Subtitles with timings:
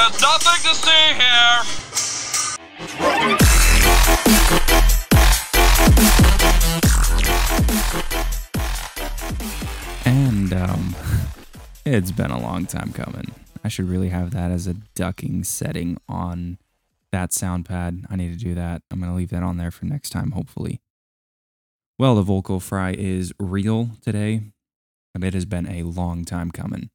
[0.00, 1.60] There's nothing to see here.
[10.06, 10.96] And um,
[11.84, 13.34] it's been a long time coming.
[13.62, 16.56] I should really have that as a ducking setting on
[17.12, 18.06] that sound pad.
[18.08, 18.80] I need to do that.
[18.90, 20.80] I'm going to leave that on there for next time, hopefully.
[21.98, 24.44] Well, the vocal fry is real today,
[25.14, 26.88] and it has been a long time coming.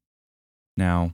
[0.75, 1.13] Now,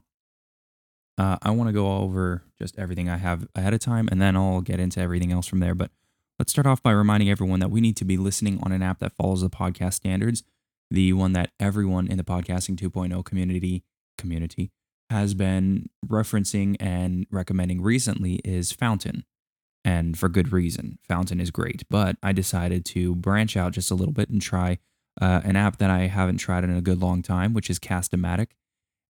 [1.18, 4.36] uh, I want to go over just everything I have ahead of time, and then
[4.36, 5.74] I'll get into everything else from there.
[5.74, 5.90] But
[6.38, 8.98] let's start off by reminding everyone that we need to be listening on an app
[9.00, 10.42] that follows the podcast standards,
[10.90, 13.84] the one that everyone in the podcasting 2.0 community
[14.18, 14.70] community
[15.10, 19.24] has been referencing and recommending recently is Fountain.
[19.84, 20.98] And for good reason.
[21.06, 21.82] Fountain is great.
[21.90, 24.78] But I decided to branch out just a little bit and try
[25.20, 28.48] uh, an app that I haven't tried in a good long time, which is Castamatic.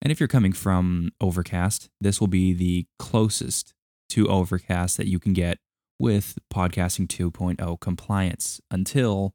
[0.03, 3.73] And if you're coming from Overcast, this will be the closest
[4.09, 5.59] to Overcast that you can get
[5.97, 9.33] with Podcasting 2.0 compliance until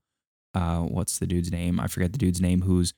[0.54, 1.80] uh, what's the dude's name?
[1.80, 2.92] I forget the dude's name who's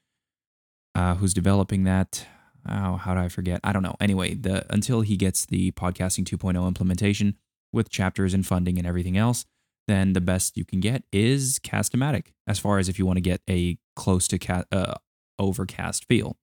[0.97, 2.27] uh, who's developing that.
[2.69, 3.61] Oh, how do I forget?
[3.63, 3.95] I don't know.
[4.01, 7.37] Anyway, the until he gets the Podcasting 2.0 implementation
[7.73, 9.47] with chapters and funding and everything else,
[9.87, 12.33] then the best you can get is Castamatic.
[12.49, 14.95] As far as if you want to get a close to ca- uh,
[15.39, 16.37] Overcast feel.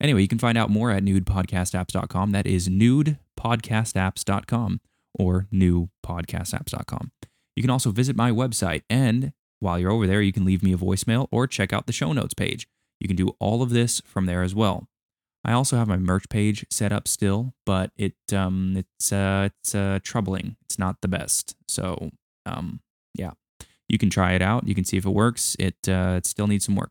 [0.00, 2.32] Anyway, you can find out more at nudepodcastapps.com.
[2.32, 4.80] That is nudepodcastapps.com
[5.18, 7.12] or newpodcastapps.com.
[7.56, 10.72] You can also visit my website, and while you're over there, you can leave me
[10.72, 12.68] a voicemail or check out the show notes page.
[13.00, 14.86] You can do all of this from there as well.
[15.44, 19.74] I also have my merch page set up still, but it um it's uh it's
[19.74, 20.56] uh troubling.
[20.62, 21.54] It's not the best.
[21.68, 22.10] So
[22.44, 22.80] um
[23.14, 23.32] yeah,
[23.88, 24.66] you can try it out.
[24.66, 25.56] You can see if it works.
[25.58, 26.90] It uh it still needs some work.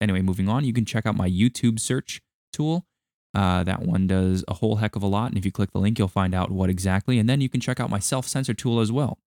[0.00, 2.20] Anyway, moving on, you can check out my YouTube search
[2.54, 2.86] tool.
[3.34, 5.28] Uh, that one does a whole heck of a lot.
[5.28, 7.18] And if you click the link, you'll find out what exactly.
[7.18, 9.18] And then you can check out my self censor tool as well.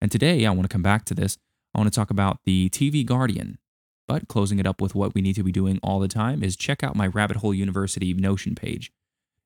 [0.00, 1.38] And today, I want to come back to this.
[1.74, 3.58] I want to talk about the TV Guardian.
[4.06, 6.54] But closing it up with what we need to be doing all the time is
[6.54, 8.92] check out my Rabbit Hole University Notion page.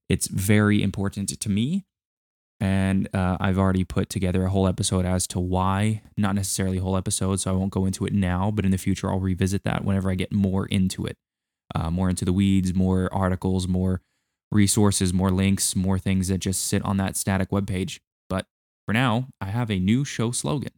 [0.08, 1.86] It's very important to me.
[2.58, 6.82] And uh, I've already put together a whole episode as to why, not necessarily a
[6.82, 9.62] whole episode, so I won't go into it now, but in the future, I'll revisit
[9.64, 11.16] that whenever I get more into it
[11.74, 14.00] uh, more into the weeds, more articles, more
[14.50, 18.00] resources, more links, more things that just sit on that static web page.
[18.28, 18.46] But
[18.86, 20.72] for now, I have a new show slogan.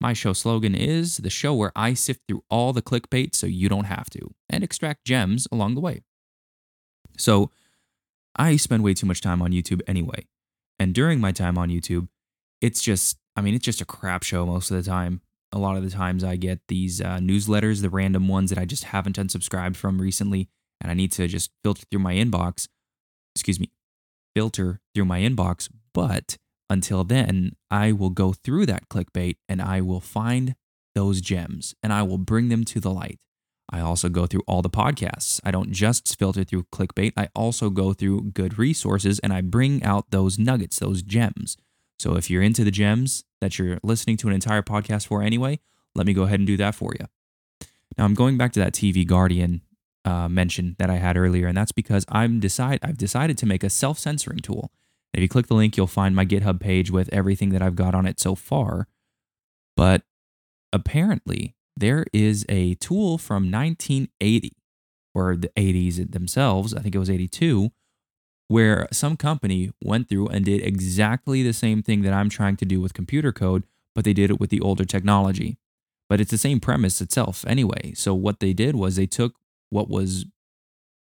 [0.00, 3.68] My show slogan is the show where I sift through all the clickbait so you
[3.68, 6.02] don't have to and extract gems along the way.
[7.16, 7.50] So,
[8.38, 10.26] I spend way too much time on YouTube anyway.
[10.78, 12.08] And during my time on YouTube,
[12.60, 15.22] it's just, I mean, it's just a crap show most of the time
[15.56, 18.66] a lot of the times I get these uh, newsletters, the random ones that I
[18.66, 20.48] just haven't unsubscribed from recently,
[20.80, 22.68] and I need to just filter through my inbox.
[23.34, 23.70] Excuse me,
[24.34, 25.70] filter through my inbox.
[25.94, 26.36] But
[26.68, 30.54] until then, I will go through that clickbait and I will find
[30.94, 33.18] those gems and I will bring them to the light.
[33.70, 35.40] I also go through all the podcasts.
[35.42, 39.82] I don't just filter through clickbait, I also go through good resources and I bring
[39.82, 41.56] out those nuggets, those gems.
[41.98, 45.60] So if you're into the gems that you're listening to an entire podcast for anyway,
[45.94, 47.06] let me go ahead and do that for you.
[47.96, 49.62] Now I'm going back to that TV Guardian
[50.04, 53.64] uh, mention that I had earlier, and that's because I'm decide I've decided to make
[53.64, 54.70] a self-censoring tool.
[55.12, 57.94] if you click the link, you'll find my GitHub page with everything that I've got
[57.94, 58.86] on it so far.
[59.76, 60.02] But
[60.72, 64.52] apparently, there is a tool from 1980
[65.14, 66.74] or the 80s themselves.
[66.74, 67.70] I think it was 82
[68.48, 72.64] where some company went through and did exactly the same thing that I'm trying to
[72.64, 73.64] do with computer code,
[73.94, 75.58] but they did it with the older technology.
[76.08, 77.92] But it's the same premise itself anyway.
[77.94, 79.34] So what they did was they took
[79.70, 80.26] what was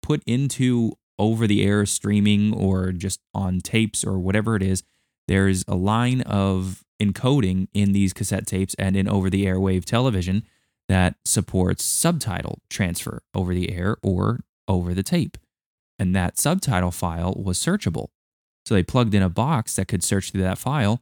[0.01, 4.84] put into over the air streaming or just on tapes or whatever it is.
[5.28, 10.44] There's a line of encoding in these cassette tapes and in over the airwave television
[10.88, 15.38] that supports subtitle transfer over the air or over the tape
[16.00, 18.07] and that subtitle file was searchable.
[18.66, 21.01] So they plugged in a box that could search through that file,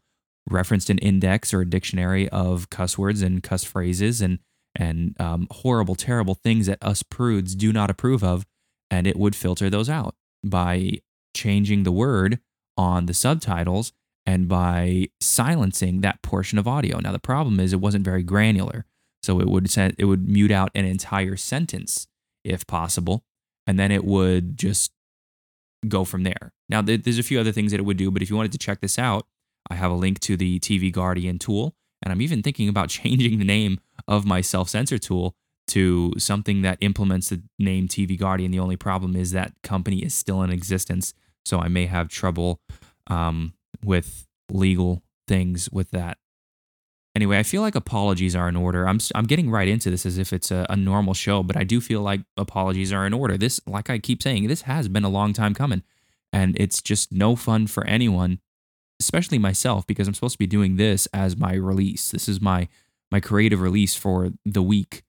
[0.49, 4.39] referenced an index or a dictionary of cuss words and cuss phrases and
[4.79, 8.45] and um, horrible, terrible things that us prudes do not approve of,
[8.91, 10.13] and it would filter those out
[10.43, 10.99] by
[11.35, 12.39] changing the word
[12.77, 13.91] on the subtitles
[14.25, 16.99] and by silencing that portion of audio.
[16.99, 18.85] Now the problem is it wasn't very granular,
[19.23, 22.07] so it would send, it would mute out an entire sentence
[22.43, 23.23] if possible,
[23.67, 24.91] and then it would just
[25.87, 26.53] go from there.
[26.69, 28.57] Now, there's a few other things that it would do, but if you wanted to
[28.57, 29.27] check this out,
[29.69, 33.37] I have a link to the TV Guardian tool, and I'm even thinking about changing
[33.37, 35.35] the name of my self censor tool
[35.67, 38.51] to something that implements the name TV Guardian.
[38.51, 41.13] The only problem is that company is still in existence.
[41.45, 42.61] So I may have trouble
[43.07, 43.53] um,
[43.83, 46.17] with legal things with that.
[47.17, 48.87] Anyway, I feel like apologies are in order.
[48.87, 51.63] I'm I'm getting right into this as if it's a, a normal show, but I
[51.63, 53.39] do feel like apologies are in order.
[53.39, 55.81] This, like I keep saying, this has been a long time coming,
[56.31, 58.39] and it's just no fun for anyone,
[58.99, 62.11] especially myself, because I'm supposed to be doing this as my release.
[62.11, 62.67] This is my
[63.11, 65.01] my creative release for the week,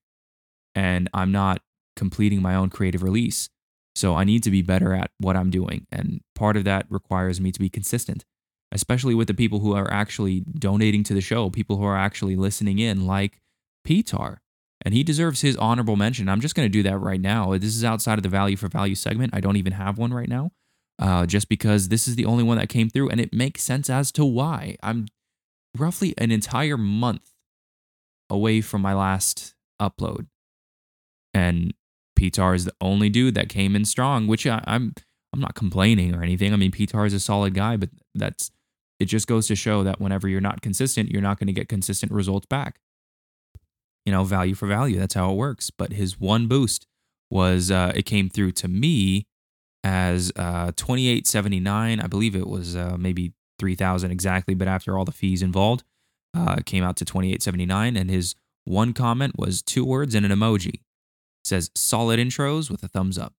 [0.75, 1.61] and I'm not
[1.95, 3.51] completing my own creative release.
[3.95, 7.39] So I need to be better at what I'm doing, and part of that requires
[7.39, 8.25] me to be consistent
[8.73, 12.37] especially with the people who are actually donating to the show, people who are actually
[12.37, 13.41] listening in, like
[13.87, 14.39] Pitar.
[14.83, 16.29] And he deserves his honorable mention.
[16.29, 17.53] I'm just going to do that right now.
[17.59, 19.35] This is outside of the value for value segment.
[19.35, 20.53] I don't even have one right now,
[21.01, 23.91] uh, just because this is the only one that came through, and it makes sense
[23.91, 24.77] as to why.
[24.83, 25.07] I'm
[25.77, 27.33] roughly an entire month
[28.31, 30.27] away from my last upload,
[31.35, 31.75] and
[32.17, 34.95] Pitar is the only dude that came in strong, which I, I'm
[35.33, 36.53] I'm not complaining or anything.
[36.53, 38.51] I mean, Pitar is a solid guy, but that's
[38.99, 41.69] it just goes to show that whenever you're not consistent, you're not going to get
[41.69, 42.81] consistent results back.
[44.05, 44.99] You know, value for value.
[44.99, 45.71] That's how it works.
[45.71, 46.87] But his one boost
[47.31, 49.27] was uh, it came through to me
[49.85, 52.01] as uh, 2879.
[52.01, 55.85] I believe it was uh, maybe 3000 exactly, but after all the fees involved,
[56.35, 57.97] uh, it came out to 2879.
[57.97, 58.35] And his
[58.65, 60.75] one comment was two words and an emoji.
[60.75, 60.81] It
[61.45, 63.35] says solid intros with a thumbs up.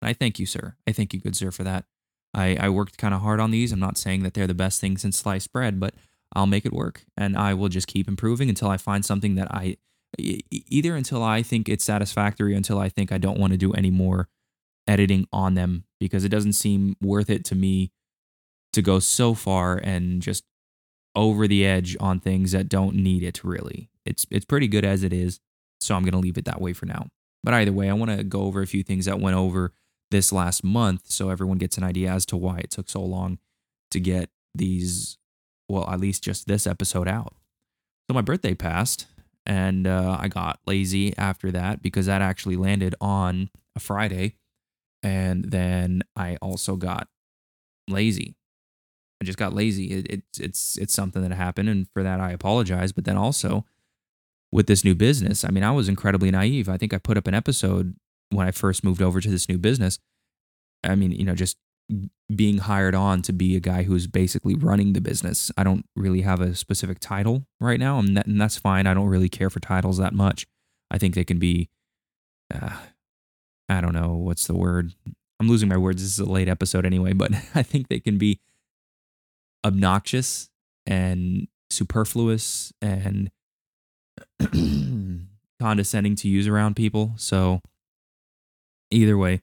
[0.00, 0.76] I thank you, sir.
[0.86, 1.86] I thank you, good sir, for that.
[2.34, 3.72] I, I worked kind of hard on these.
[3.72, 5.94] I'm not saying that they're the best thing since sliced bread, but
[6.34, 9.48] I'll make it work and I will just keep improving until I find something that
[9.52, 9.76] I
[10.18, 13.90] either until I think it's satisfactory until I think I don't want to do any
[13.90, 14.28] more
[14.86, 17.90] editing on them because it doesn't seem worth it to me
[18.72, 20.44] to go so far and just
[21.16, 23.88] over the edge on things that don't need it really.
[24.04, 25.40] It's it's pretty good as it is,
[25.80, 27.06] so I'm going to leave it that way for now.
[27.42, 29.72] But either way, I want to go over a few things that went over
[30.10, 33.38] this last month so everyone gets an idea as to why it took so long
[33.90, 35.18] to get these,
[35.68, 37.34] well, at least just this episode out.
[38.08, 39.06] So my birthday passed
[39.46, 44.36] and uh, I got lazy after that because that actually landed on a Friday.
[45.02, 47.08] And then I also got
[47.88, 48.36] lazy.
[49.20, 49.92] I just got lazy.
[49.92, 52.92] It, it, it's it's something that happened, and for that I apologize.
[52.92, 53.64] But then also
[54.50, 56.68] with this new business, I mean, I was incredibly naive.
[56.68, 57.96] I think I put up an episode
[58.34, 59.98] when I first moved over to this new business.
[60.82, 61.56] I mean, you know, just
[62.34, 65.50] being hired on to be a guy who's basically running the business.
[65.56, 68.86] I don't really have a specific title right now, and, that, and that's fine.
[68.86, 70.46] I don't really care for titles that much.
[70.90, 71.68] I think they can be,
[72.52, 72.76] uh,
[73.68, 74.94] I don't know what's the word.
[75.40, 76.02] I'm losing my words.
[76.02, 78.40] This is a late episode anyway, but I think they can be
[79.64, 80.50] obnoxious
[80.86, 83.30] and superfluous and
[85.60, 87.14] condescending to use around people.
[87.16, 87.60] So
[88.94, 89.42] Either way,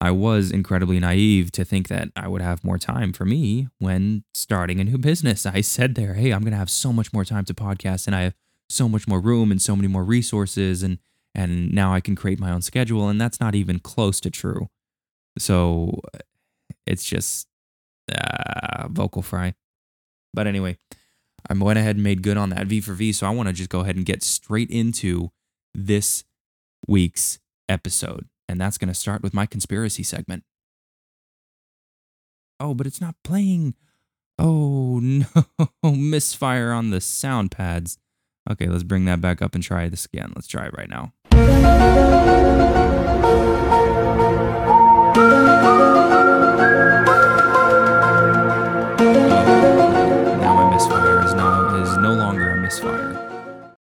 [0.00, 4.24] I was incredibly naive to think that I would have more time for me when
[4.34, 5.46] starting a new business.
[5.46, 8.16] I said there, hey, I'm going to have so much more time to podcast and
[8.16, 8.34] I have
[8.68, 10.98] so much more room and so many more resources and
[11.34, 14.68] and now I can create my own schedule and that's not even close to true.
[15.38, 16.00] So
[16.86, 17.46] it's just
[18.12, 19.54] uh, vocal fry.
[20.34, 20.76] But anyway,
[21.48, 23.12] I went ahead and made good on that V for V.
[23.12, 25.30] So I want to just go ahead and get straight into
[25.74, 26.24] this
[26.86, 27.38] week's
[27.68, 30.44] episode and that's going to start with my conspiracy segment.
[32.60, 33.74] Oh, but it's not playing.
[34.38, 35.24] Oh no,
[35.82, 37.98] misfire on the sound pads.
[38.50, 40.32] Okay, let's bring that back up and try this again.
[40.36, 41.12] Let's try it right now.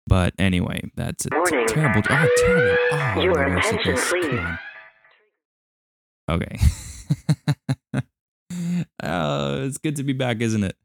[0.07, 2.03] But anyway, that's a terrible.
[2.11, 2.79] Oh, terrible.
[2.93, 4.41] Oh, Your attention, please.
[6.29, 6.59] Okay.
[9.03, 10.77] oh, it's good to be back, isn't it?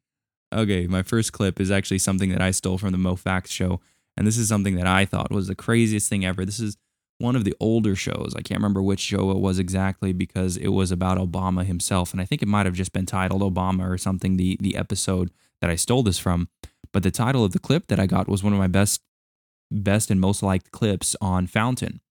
[0.54, 3.82] Okay, my first clip is actually something that I stole from the Mo Facts show,
[4.16, 6.46] and this is something that I thought was the craziest thing ever.
[6.46, 6.78] This is
[7.20, 8.34] one of the older shows.
[8.36, 12.22] I can't remember which show it was exactly because it was about Obama himself, and
[12.22, 14.38] I think it might have just been titled Obama or something.
[14.38, 15.32] The the episode
[15.62, 16.50] that I stole this from,
[16.94, 19.02] but the title of the clip that I got was one of my best
[19.72, 22.02] best and most liked clips on Fountain.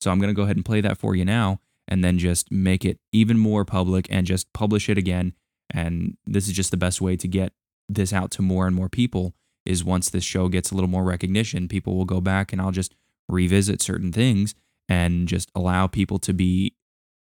[0.00, 2.50] So I'm going to go ahead and play that for you now and then just
[2.50, 5.34] make it even more public and just publish it again.
[5.72, 7.52] And this is just the best way to get
[7.88, 9.34] this out to more and more people
[9.66, 12.70] is once this show gets a little more recognition, people will go back and I'll
[12.70, 12.94] just
[13.28, 14.54] revisit certain things
[14.88, 16.74] and just allow people to be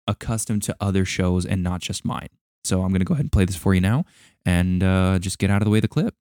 [0.08, 2.30] accustomed to other shows and not just mine.
[2.64, 4.06] So I'm going to go ahead and play this for you now
[4.46, 6.16] and uh, just get out of the way of the clip.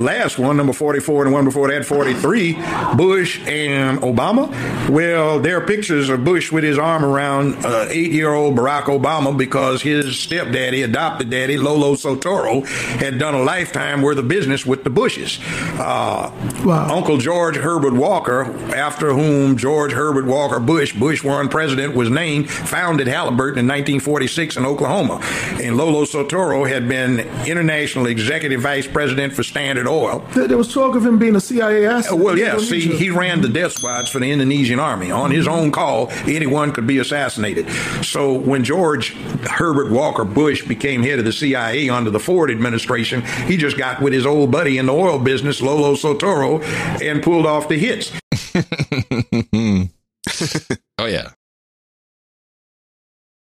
[0.00, 2.52] Last one, number 44, and the one before that, 43,
[2.98, 4.50] Bush and Obama.
[4.90, 8.82] Well, there are pictures of Bush with his arm around uh, eight year old Barack
[8.82, 12.66] Obama because his stepdaddy, adopted daddy, Lolo Soetoro,
[12.98, 15.38] had done a lifetime worth of business with the Bushes.
[15.78, 16.30] Uh,
[16.62, 16.94] wow.
[16.94, 22.50] Uncle George Herbert Walker, after whom George Herbert Walker Bush, Bush one president, was named,
[22.50, 25.20] founded Halliburton in 1946 in Oklahoma.
[25.58, 30.20] And Lolo Soetoro had been international executive vice president for Standard Oil.
[30.34, 32.12] There was talk of him being a CIA asset.
[32.12, 32.58] Uh, well, yeah.
[32.58, 35.10] See, he ran the death squads for the Indonesian army.
[35.10, 37.68] On his own call, anyone could be assassinated.
[38.04, 39.14] So when George
[39.44, 44.00] Herbert Walker Bush became head of the CIA under the Ford administration, he just got
[44.00, 46.62] with his old buddy in the oil business, Lolo Soetoro,
[47.02, 48.12] and pulled off the hits.
[50.98, 51.30] oh, yeah.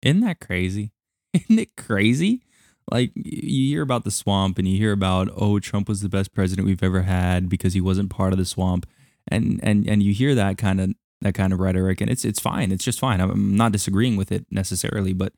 [0.03, 0.93] Isn't that crazy?
[1.33, 2.43] Isn't it crazy?
[2.91, 6.33] Like you hear about the swamp and you hear about oh Trump was the best
[6.33, 8.87] president we've ever had because he wasn't part of the swamp.
[9.29, 10.91] And and and you hear that kind of
[11.21, 12.71] that kind of rhetoric and it's it's fine.
[12.71, 13.21] It's just fine.
[13.21, 15.33] I'm not disagreeing with it necessarily but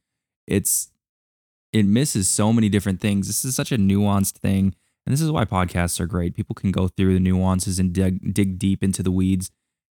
[0.46, 0.90] it's
[1.72, 3.26] it misses so many different things.
[3.26, 4.74] This is such a nuanced thing.
[5.06, 6.34] And this is why podcasts are great.
[6.34, 9.50] People can go through the nuances and dig dig deep into the weeds.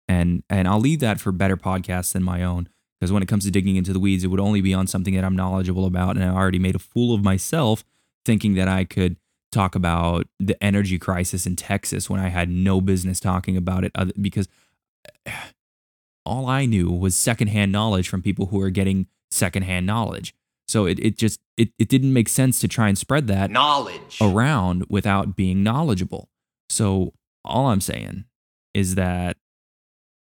[0.08, 3.44] And and I'll leave that for better podcasts than my own because when it comes
[3.44, 6.16] to digging into the weeds, it would only be on something that I'm knowledgeable about.
[6.16, 7.84] And I already made a fool of myself
[8.24, 9.16] thinking that I could
[9.52, 13.92] talk about the energy crisis in Texas when I had no business talking about it
[14.20, 14.48] because
[15.26, 15.30] uh,
[16.26, 20.34] all I knew was secondhand knowledge from people who are getting secondhand knowledge.
[20.66, 24.18] So it, it just it, it didn't make sense to try and spread that knowledge
[24.20, 26.28] around without being knowledgeable.
[26.68, 27.12] So
[27.44, 28.24] all I'm saying
[28.72, 29.36] is that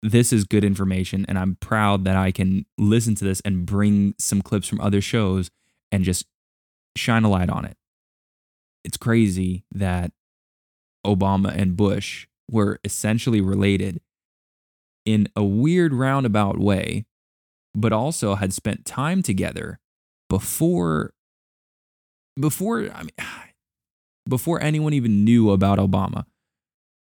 [0.03, 4.15] this is good information and I'm proud that I can listen to this and bring
[4.19, 5.51] some clips from other shows
[5.91, 6.27] and just
[6.97, 7.77] shine a light on it.
[8.85, 10.13] It's crazy that
[11.05, 14.01] Obama and Bush were essentially related
[15.05, 17.05] in a weird roundabout way,
[17.75, 19.79] but also had spent time together
[20.29, 21.13] before
[22.39, 23.11] before I mean
[24.29, 26.27] before anyone even knew about Obama.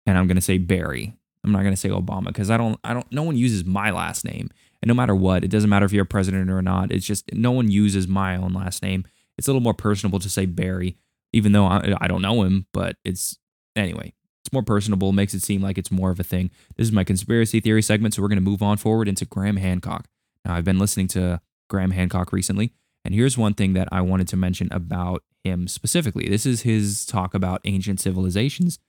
[0.05, 2.79] And I'm going to say Barry I'm not going to say Obama because I don't,
[2.83, 4.49] I don't, no one uses my last name.
[4.81, 6.91] And no matter what, it doesn't matter if you're a president or not.
[6.91, 9.05] It's just no one uses my own last name.
[9.37, 10.97] It's a little more personable to say Barry,
[11.33, 13.37] even though I, I don't know him, but it's,
[13.75, 16.51] anyway, it's more personable, makes it seem like it's more of a thing.
[16.75, 19.57] This is my conspiracy theory segment, so we're going to move on forward into Graham
[19.57, 20.07] Hancock.
[20.45, 22.73] Now, I've been listening to Graham Hancock recently,
[23.05, 26.27] and here's one thing that I wanted to mention about him specifically.
[26.27, 28.79] This is his talk about ancient civilizations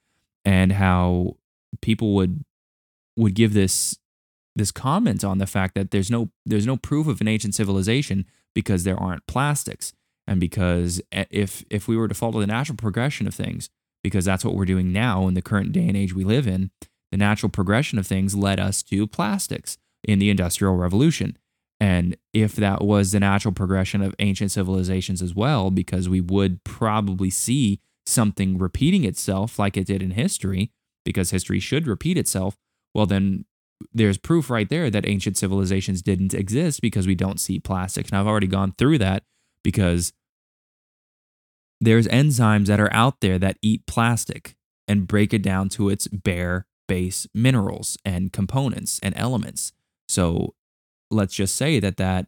[0.44, 1.36] and how
[1.80, 2.44] people would
[3.16, 3.98] would give this
[4.56, 8.24] this comment on the fact that there's no there's no proof of an ancient civilization
[8.54, 9.92] because there aren't plastics
[10.26, 13.68] and because if if we were to follow the natural progression of things
[14.02, 16.70] because that's what we're doing now in the current day and age we live in
[17.14, 21.38] the natural progression of things led us to plastics in the industrial revolution.
[21.78, 26.64] And if that was the natural progression of ancient civilizations as well because we would
[26.64, 30.72] probably see something repeating itself like it did in history
[31.04, 32.56] because history should repeat itself,
[32.94, 33.44] well, then
[33.92, 38.10] there's proof right there that ancient civilizations didn't exist because we don't see plastics.
[38.10, 39.24] And I've already gone through that
[39.62, 40.12] because
[41.80, 44.54] there's enzymes that are out there that eat plastic
[44.88, 49.72] and break it down to its bare base minerals and components and elements.
[50.08, 50.54] So
[51.10, 52.26] let's just say that that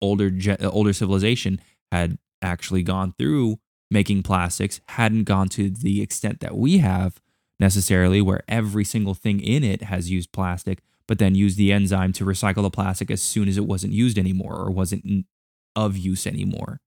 [0.00, 3.58] older uh, older civilization had actually gone through
[3.90, 7.20] making plastics, hadn't gone to the extent that we have,
[7.58, 12.12] necessarily, where every single thing in it has used plastic, but then used the enzyme
[12.14, 15.26] to recycle the plastic as soon as it wasn't used anymore or wasn't
[15.74, 16.80] of use anymore.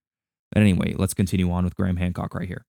[0.52, 2.66] But anyway, let's continue on with Graham Hancock right here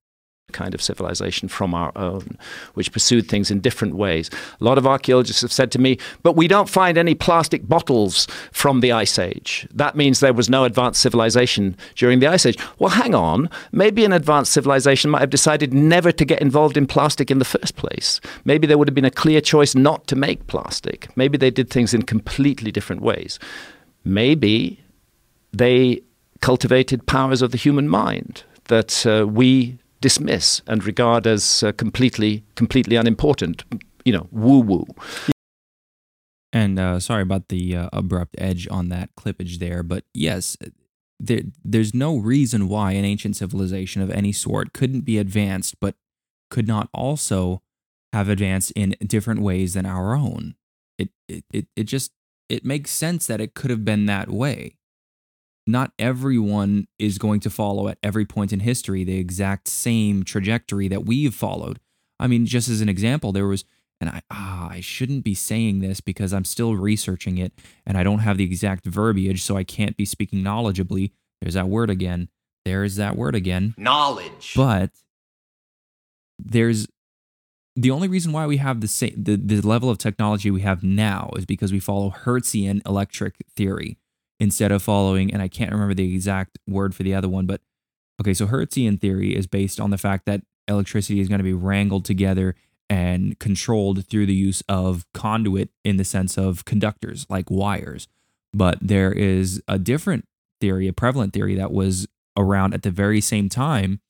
[0.50, 2.36] kind of civilization from our own,
[2.74, 4.30] which pursued things in different ways.
[4.60, 8.26] A lot of archaeologists have said to me, but we don't find any plastic bottles
[8.52, 9.66] from the Ice Age.
[9.72, 12.58] That means there was no advanced civilization during the Ice Age.
[12.78, 13.48] Well, hang on.
[13.72, 17.44] Maybe an advanced civilization might have decided never to get involved in plastic in the
[17.44, 18.20] first place.
[18.44, 21.08] Maybe there would have been a clear choice not to make plastic.
[21.16, 23.38] Maybe they did things in completely different ways.
[24.04, 24.80] Maybe
[25.52, 26.02] they
[26.40, 32.44] cultivated powers of the human mind that uh, we dismiss and regard as uh, completely
[32.54, 33.64] completely unimportant.
[34.04, 34.86] You know, woo woo.
[36.52, 40.56] And uh, sorry about the uh, abrupt edge on that clippage there, but yes,
[41.20, 45.94] there, there's no reason why an ancient civilization of any sort couldn't be advanced, but
[46.50, 47.62] could not also
[48.12, 50.56] have advanced in different ways than our own.
[50.98, 52.10] It, it, it, it just
[52.48, 54.76] it makes sense that it could have been that way
[55.66, 60.88] not everyone is going to follow at every point in history the exact same trajectory
[60.88, 61.78] that we've followed.
[62.18, 63.64] I mean, just as an example, there was,
[64.00, 67.52] and I ah, I shouldn't be saying this because I'm still researching it
[67.86, 71.12] and I don't have the exact verbiage, so I can't be speaking knowledgeably.
[71.40, 72.28] There's that word again.
[72.64, 73.74] There's that word again.
[73.76, 74.52] Knowledge.
[74.54, 74.90] But
[76.38, 76.86] there's
[77.76, 80.82] the only reason why we have the same the, the level of technology we have
[80.82, 83.98] now is because we follow Hertzian electric theory
[84.40, 87.60] instead of following, and I can't remember the exact word for the other one, but
[88.20, 91.52] okay, so Hertzian theory is based on the fact that electricity is going to be
[91.52, 92.56] wrangled together
[92.88, 98.08] and controlled through the use of conduit in the sense of conductors like wires.
[98.52, 100.26] But there is a different
[100.60, 104.00] theory, a prevalent theory that was around at the very same time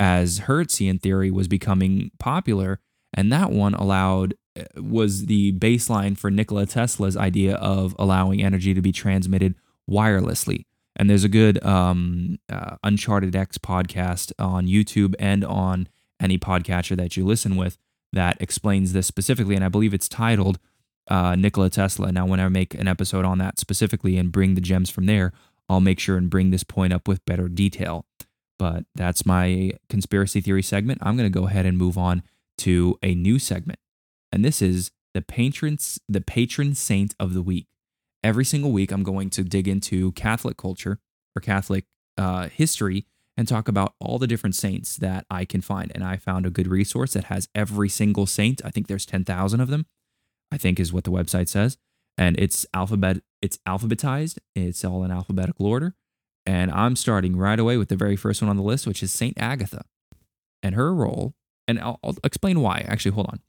[0.00, 2.80] as Hertzian theory was becoming popular.
[3.12, 8.74] And that one allowed, uh, was the baseline for Nikola Tesla's idea of allowing energy
[8.74, 9.54] to be transmitted
[9.90, 10.66] wirelessly.
[10.96, 15.88] And there's a good um, uh, Uncharted X podcast on YouTube and on
[16.20, 17.78] any podcatcher that you listen with
[18.12, 19.56] that explains this specifically.
[19.56, 20.58] And I believe it's titled
[21.08, 22.12] uh, Nikola Tesla.
[22.12, 25.32] Now, when I make an episode on that specifically and bring the gems from there,
[25.68, 28.06] I'll make sure and bring this point up with better detail.
[28.58, 31.00] But that's my conspiracy theory segment.
[31.02, 32.22] I'm going to go ahead and move on
[32.58, 33.80] to a new segment.
[34.30, 37.66] And this is the patron, the patron saint of the week.
[38.24, 40.98] Every single week, I'm going to dig into Catholic culture
[41.36, 41.84] or Catholic
[42.16, 43.04] uh, history
[43.36, 45.92] and talk about all the different saints that I can find.
[45.94, 48.64] And I found a good resource that has every single saint.
[48.64, 49.84] I think there's 10,000 of them,
[50.50, 51.76] I think is what the website says.
[52.16, 54.38] And it's alphabet it's alphabetized.
[54.54, 55.94] It's all in alphabetical order.
[56.46, 59.12] And I'm starting right away with the very first one on the list, which is
[59.12, 59.84] Saint Agatha.
[60.62, 61.34] And her role,
[61.68, 62.86] and I'll, I'll explain why.
[62.88, 63.40] Actually, hold on.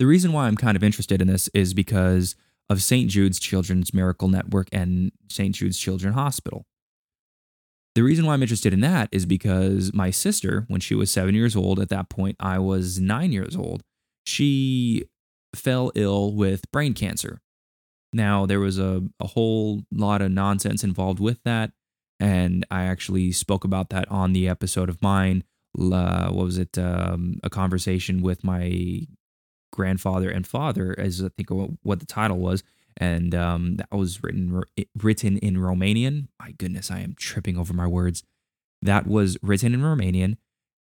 [0.00, 2.34] The reason why I'm kind of interested in this is because
[2.70, 3.10] of St.
[3.10, 5.54] Jude's Children's Miracle Network and St.
[5.54, 6.64] Jude's Children's Hospital.
[7.94, 11.34] The reason why I'm interested in that is because my sister, when she was seven
[11.34, 13.82] years old, at that point, I was nine years old,
[14.24, 15.04] she
[15.54, 17.40] fell ill with brain cancer.
[18.12, 21.72] Now, there was a, a whole lot of nonsense involved with that.
[22.20, 25.44] And I actually spoke about that on the episode of mine.
[25.78, 26.78] Uh, what was it?
[26.78, 29.06] Um, a conversation with my
[29.74, 31.50] grandfather and father, as I think
[31.82, 32.62] what the title was
[32.96, 34.62] and um, that was written
[34.96, 36.28] written in Romanian.
[36.40, 38.22] My goodness, I am tripping over my words.
[38.82, 40.36] That was written in Romanian,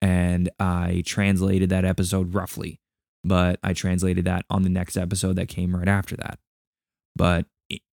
[0.00, 2.80] and I translated that episode roughly,
[3.24, 6.38] but I translated that on the next episode that came right after that.
[7.16, 7.46] But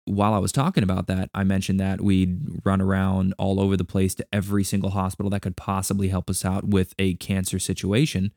[0.05, 3.85] while I was talking about that, I mentioned that we'd run around all over the
[3.85, 8.31] place to every single hospital that could possibly help us out with a cancer situation.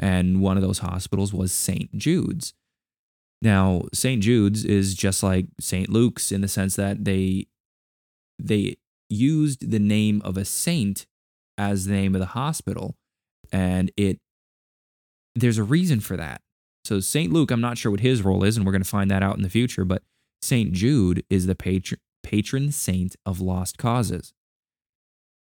[0.00, 1.96] And one of those hospitals was St.
[1.96, 2.54] Jude's.
[3.42, 4.22] Now, St.
[4.22, 5.88] Jude's is just like St.
[5.88, 7.46] Luke's in the sense that they
[8.38, 8.76] they
[9.10, 11.06] used the name of a saint
[11.58, 12.96] as the name of the hospital
[13.52, 14.18] and it
[15.34, 16.40] there's a reason for that.
[16.84, 17.32] So St.
[17.32, 19.36] Luke, I'm not sure what his role is and we're going to find that out
[19.36, 20.02] in the future, but
[20.42, 20.72] St.
[20.72, 24.32] Jude is the patron patron saint of lost causes.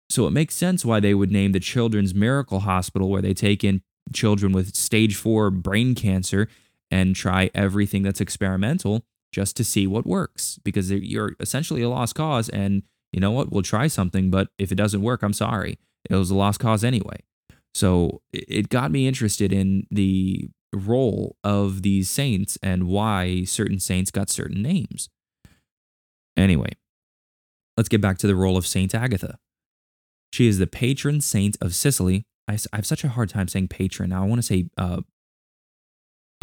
[0.09, 3.63] So it makes sense why they would name the Children's Miracle Hospital where they take
[3.63, 6.47] in children with stage 4 brain cancer
[6.91, 12.15] and try everything that's experimental just to see what works because you're essentially a lost
[12.15, 13.51] cause and you know what?
[13.51, 15.79] We'll try something but if it doesn't work i'm sorry.
[16.09, 17.19] It was a lost cause anyway.
[17.73, 24.11] So it got me interested in the role of these saints and why certain saints
[24.11, 25.09] got certain names.
[26.35, 26.73] Anyway
[27.77, 29.37] let's get back to the role of saint agatha.
[30.31, 33.67] She is the patron saint of sicily i, I have such a hard time saying
[33.67, 35.01] patron now i want to say uh,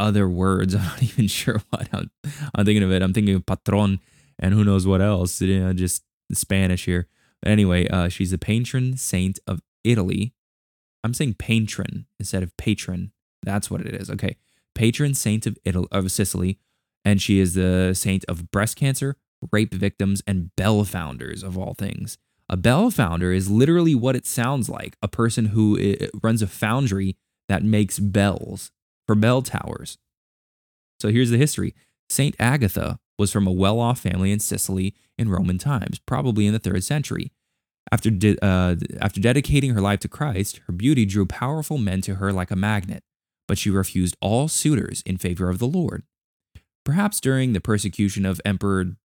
[0.01, 0.75] other words.
[0.75, 2.11] I'm not even sure what I'm,
[2.55, 3.03] I'm thinking of it.
[3.03, 4.01] I'm thinking of patron
[4.39, 5.41] and who knows what else.
[5.41, 7.07] You know, just Spanish here.
[7.43, 10.35] But anyway, uh, she's the patron saint of Italy.
[11.05, 13.13] I'm saying patron instead of patron.
[13.43, 14.11] That's what it is.
[14.11, 14.37] Okay.
[14.75, 16.59] Patron saint of Italy, of Sicily.
[17.05, 19.17] And she is the saint of breast cancer,
[19.53, 22.19] rape victims, and bell founders of all things.
[22.53, 26.49] A bell founder is literally what it sounds like a person who uh, runs a
[26.49, 27.17] foundry
[27.49, 28.73] that makes bells
[29.07, 29.99] for bell towers.
[30.99, 31.75] So here's the history
[32.09, 32.35] St.
[32.41, 36.59] Agatha was from a well off family in Sicily in Roman times, probably in the
[36.59, 37.31] third century.
[37.93, 42.17] After, de- uh, after dedicating her life to Christ, her beauty drew powerful men to
[42.17, 43.05] her like a magnet,
[43.47, 46.03] but she refused all suitors in favor of the Lord.
[46.85, 48.97] Perhaps during the persecution of Emperor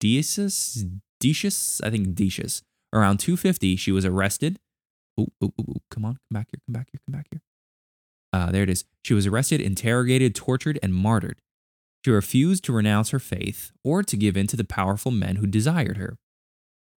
[0.00, 0.84] Decius,
[1.18, 2.62] Decius, I think Decius,
[2.92, 4.58] around 250, she was arrested.
[5.18, 7.40] Ooh, ooh, ooh, come on, come back here, come back here, come back here.
[8.32, 8.84] Uh, there it is.
[9.04, 11.40] She was arrested, interrogated, tortured, and martyred.
[12.04, 15.46] She refused to renounce her faith or to give in to the powerful men who
[15.46, 16.16] desired her.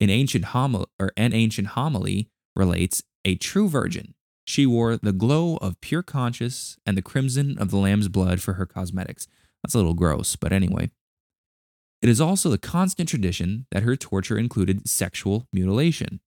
[0.01, 5.57] An ancient, homily, or an ancient homily relates a true virgin, She wore the glow
[5.59, 9.29] of pure conscience and the crimson of the lamb's blood for her cosmetics.
[9.63, 10.91] That's a little gross, but anyway.
[12.03, 16.21] It is also the constant tradition that her torture included sexual mutilation.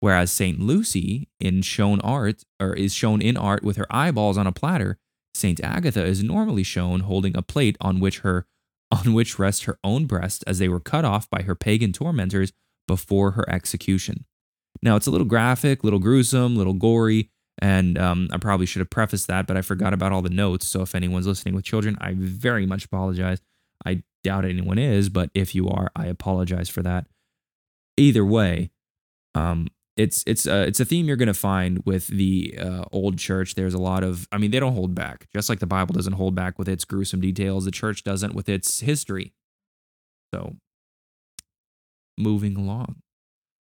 [0.00, 4.46] Whereas Saint Lucy in shown art or is shown in art with her eyeballs on
[4.46, 4.98] a platter,
[5.34, 8.46] Saint Agatha is normally shown holding a plate on which her
[8.92, 12.52] on which rests her own breast as they were cut off by her pagan tormentors
[12.86, 14.24] before her execution.
[14.80, 18.90] Now it's a little graphic, little gruesome, little gory, and um, I probably should have
[18.90, 20.68] prefaced that, but I forgot about all the notes.
[20.68, 23.40] So if anyone's listening with children, I very much apologize.
[23.84, 27.06] I doubt anyone is, but if you are, I apologize for that.
[27.96, 28.70] Either way,
[29.34, 33.18] um, it's it's a it's a theme you're going to find with the uh, old
[33.18, 33.54] church.
[33.54, 35.26] There's a lot of, I mean, they don't hold back.
[35.34, 38.48] Just like the Bible doesn't hold back with its gruesome details, the church doesn't with
[38.48, 39.32] its history.
[40.34, 40.56] So,
[42.18, 42.96] moving along,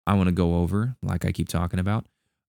[0.05, 2.07] I want to go over, like I keep talking about,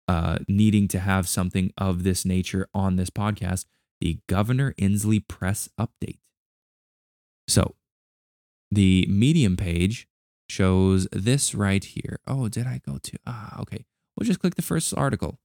[0.06, 3.66] uh, needing to have something of this nature on this podcast,
[4.00, 6.20] the Governor Inslee Press Update.
[7.48, 7.74] So,
[8.70, 10.08] the Medium page
[10.48, 12.18] shows this right here.
[12.26, 13.18] Oh, did I go to?
[13.26, 13.84] Ah, okay.
[14.16, 15.38] We'll just click the first article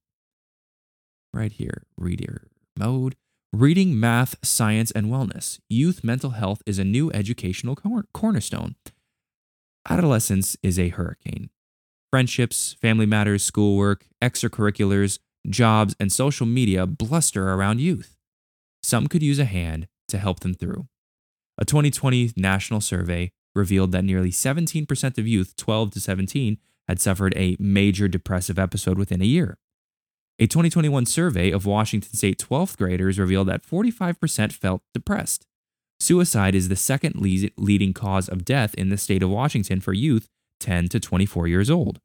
[1.32, 1.84] right here.
[1.96, 3.16] Reader mode.
[3.52, 5.60] Reading, math, science, and wellness.
[5.68, 8.74] Youth mental health is a new educational cor- cornerstone.
[9.88, 11.50] Adolescence is a hurricane.
[12.10, 18.16] Friendships, family matters, schoolwork, extracurriculars, jobs, and social media bluster around youth.
[18.82, 20.88] Some could use a hand to help them through.
[21.58, 27.32] A 2020 national survey revealed that nearly 17% of youth 12 to 17 had suffered
[27.36, 29.58] a major depressive episode within a year.
[30.38, 35.46] A 2021 survey of Washington State 12th graders revealed that 45% felt depressed.
[36.00, 37.14] Suicide is the second
[37.56, 41.70] leading cause of death in the state of Washington for youth 10 to 24 years
[41.70, 42.00] old.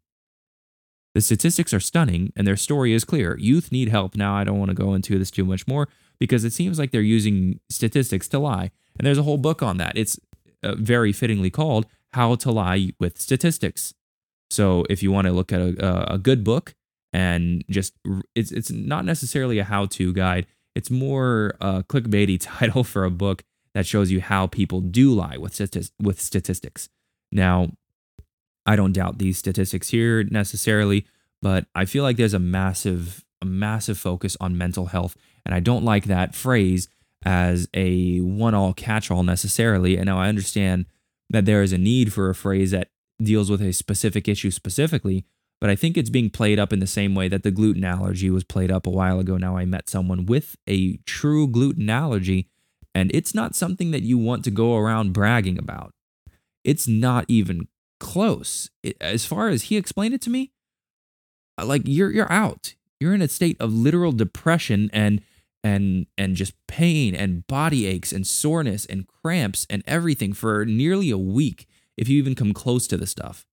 [1.16, 3.36] The statistics are stunning and their story is clear.
[3.40, 4.16] Youth need help.
[4.16, 6.92] Now, I don't want to go into this too much more because it seems like
[6.92, 8.70] they're using statistics to lie.
[9.00, 9.98] And there's a whole book on that.
[9.98, 10.20] It's
[10.62, 13.94] uh, very fittingly called How to Lie with Statistics.
[14.52, 16.76] So if you want to look at a, a good book
[17.14, 17.94] and just,
[18.36, 23.12] it's, it's not necessarily a how to guide, it's more a clickbaity title for a
[23.12, 25.60] book that shows you how people do lie with,
[26.02, 26.90] with statistics.
[27.32, 27.72] Now,
[28.66, 31.06] I don't doubt these statistics here necessarily,
[31.42, 35.16] but I feel like there's a massive, a massive focus on mental health.
[35.46, 36.90] And I don't like that phrase
[37.24, 39.98] as a one all catch all necessarily.
[39.98, 40.86] And now I understand
[41.30, 42.90] that there is a need for a phrase that
[43.22, 45.26] deals with a specific issue specifically,
[45.60, 48.30] but I think it's being played up in the same way that the gluten allergy
[48.30, 49.38] was played up a while ago.
[49.38, 52.48] Now I met someone with a true gluten allergy,
[52.96, 55.94] and it's not something that you want to go around bragging about.
[56.64, 57.68] It's not even
[58.00, 58.70] close.
[59.02, 60.52] As far as he explained it to me,
[61.62, 62.76] like you're you're out.
[63.00, 65.22] You're in a state of literal depression and
[65.64, 71.10] and and just pain and body aches and soreness and cramps and everything for nearly
[71.10, 71.68] a week
[71.98, 73.46] if you even come close to the stuff.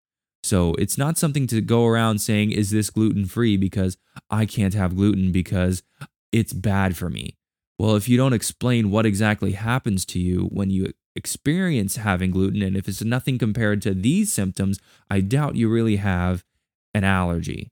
[0.44, 3.96] So it's not something to go around saying is this gluten free because
[4.30, 5.82] I can't have gluten because
[6.30, 7.36] it's bad for me.
[7.78, 12.62] Well, if you don't explain what exactly happens to you when you experience having gluten,
[12.62, 14.78] and if it's nothing compared to these symptoms,
[15.10, 16.44] I doubt you really have
[16.94, 17.70] an allergy.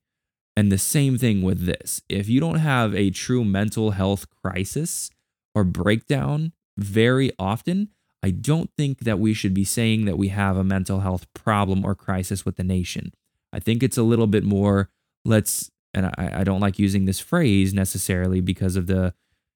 [0.57, 2.03] And the same thing with this.
[2.09, 5.11] If you don't have a true mental health crisis
[5.55, 7.89] or breakdown very often,
[8.23, 11.85] I don't think that we should be saying that we have a mental health problem
[11.85, 13.13] or crisis with the nation.
[13.53, 14.91] I think it's a little bit more,
[15.25, 19.15] let's, and I, I don't like using this phrase necessarily because of the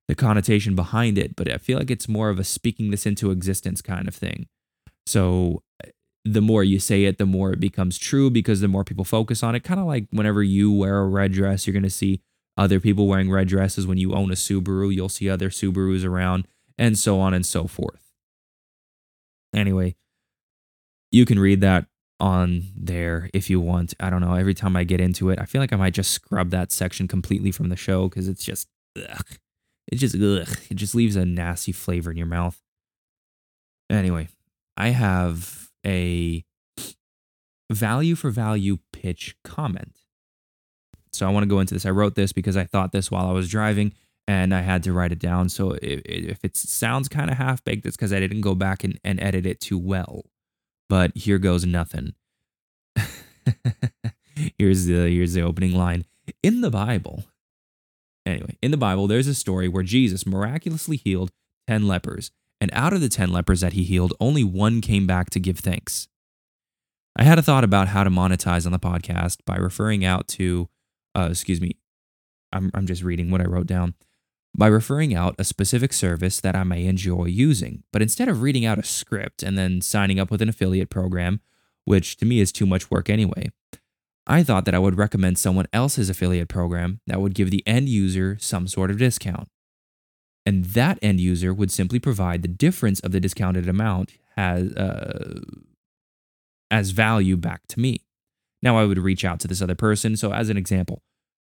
[0.09, 3.31] the connotation behind it, but I feel like it's more of a speaking this into
[3.31, 4.49] existence kind of thing.
[5.07, 5.63] So
[6.33, 9.43] the more you say it, the more it becomes true because the more people focus
[9.43, 9.65] on it.
[9.65, 12.21] Kind of like whenever you wear a red dress, you're going to see
[12.57, 13.87] other people wearing red dresses.
[13.87, 17.67] When you own a Subaru, you'll see other Subarus around, and so on and so
[17.67, 18.13] forth.
[19.55, 19.97] Anyway,
[21.11, 21.87] you can read that
[22.21, 23.95] on there if you want.
[24.01, 24.35] I don't know.
[24.35, 27.09] Every time I get into it, I feel like I might just scrub that section
[27.09, 29.27] completely from the show because it's just, ugh.
[29.91, 32.61] It just, ugh, it just leaves a nasty flavor in your mouth.
[33.89, 34.29] Anyway,
[34.77, 36.45] I have a
[37.71, 40.01] value for value pitch comment.
[41.13, 41.87] So I want to go into this.
[41.87, 43.93] I wrote this because I thought this while I was driving
[44.27, 45.49] and I had to write it down.
[45.49, 49.01] So if, it sounds kind of half baked, it's because I didn't go back and,
[49.03, 50.25] and edit it too well.
[50.89, 52.15] But here goes nothing.
[54.59, 56.05] here's the here's the opening line.
[56.43, 57.25] In the Bible,
[58.29, 61.31] Anyway, in the Bible, there's a story where Jesus miraculously healed
[61.67, 65.31] 10 lepers, and out of the 10 lepers that he healed, only one came back
[65.31, 66.09] to give thanks.
[67.17, 70.69] I had a thought about how to monetize on the podcast by referring out to,
[71.15, 71.77] uh, excuse me,
[72.53, 73.95] I'm, I'm just reading what I wrote down.
[74.57, 78.65] By referring out a specific service that I may enjoy using, but instead of reading
[78.65, 81.41] out a script and then signing up with an affiliate program,
[81.85, 83.51] which to me is too much work anyway,
[84.27, 87.89] I thought that I would recommend someone else's affiliate program that would give the end
[87.89, 89.49] user some sort of discount.
[90.49, 95.41] And that end user would simply provide the difference of the discounted amount as, uh,
[96.71, 98.07] as value back to me.
[98.63, 100.17] Now I would reach out to this other person.
[100.17, 101.03] So, as an example,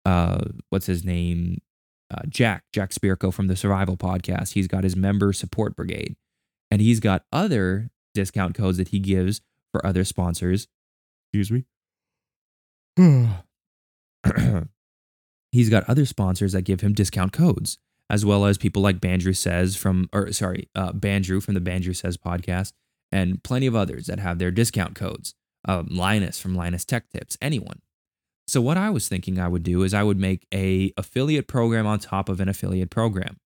[0.03, 1.61] uh, what's his name?
[2.13, 4.51] Uh, Jack, Jack Spirko from the Survival Podcast.
[4.51, 6.17] He's got his member support brigade,
[6.69, 9.39] and he's got other discount codes that he gives
[9.71, 10.67] for other sponsors.
[11.31, 11.63] Excuse me.
[15.53, 17.77] he's got other sponsors that give him discount codes,
[18.09, 21.95] as well as people like Bandrew Says from, or sorry, uh, Bandrew from the Bandrew
[21.95, 22.73] Says podcast,
[23.11, 25.35] and plenty of others that have their discount codes.
[25.65, 27.81] Um, Linus from Linus Tech Tips, anyone.
[28.47, 31.85] So what I was thinking I would do is I would make a affiliate program
[31.85, 33.37] on top of an affiliate program.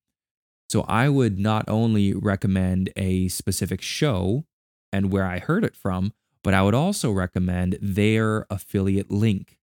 [0.70, 4.46] So I would not only recommend a specific show
[4.94, 9.58] and where I heard it from, but I would also recommend their affiliate link.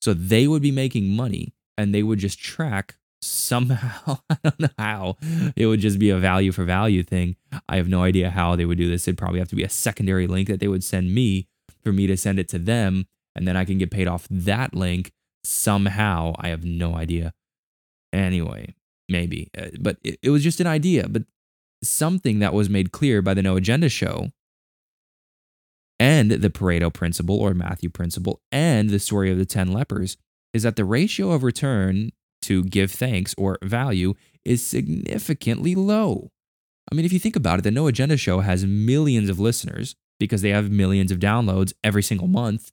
[0.00, 4.18] So they would be making money and they would just track somehow.
[4.30, 5.16] I don't know how.
[5.56, 7.36] It would just be a value for value thing.
[7.68, 9.06] I have no idea how they would do this.
[9.06, 11.48] It'd probably have to be a secondary link that they would send me
[11.82, 13.06] for me to send it to them.
[13.34, 15.12] And then I can get paid off that link
[15.44, 16.34] somehow.
[16.38, 17.32] I have no idea.
[18.12, 18.74] Anyway,
[19.08, 19.50] maybe.
[19.56, 21.08] Uh, but it, it was just an idea.
[21.08, 21.24] But
[21.82, 24.32] something that was made clear by the No Agenda show
[26.00, 30.16] and the Pareto principle or Matthew principle and the story of the 10 lepers
[30.52, 32.10] is that the ratio of return
[32.48, 36.30] to give thanks or value is significantly low.
[36.90, 39.94] I mean, if you think about it, the No Agenda show has millions of listeners
[40.18, 42.72] because they have millions of downloads every single month.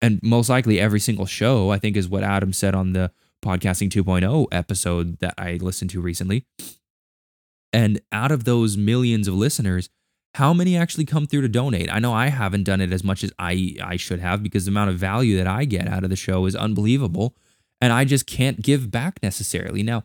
[0.00, 3.12] And most likely every single show, I think, is what Adam said on the
[3.44, 6.44] Podcasting 2.0 episode that I listened to recently.
[7.72, 9.88] And out of those millions of listeners,
[10.34, 11.92] how many actually come through to donate?
[11.92, 14.70] I know I haven't done it as much as I, I should have because the
[14.70, 17.36] amount of value that I get out of the show is unbelievable.
[17.82, 19.82] And I just can't give back necessarily.
[19.82, 20.04] Now,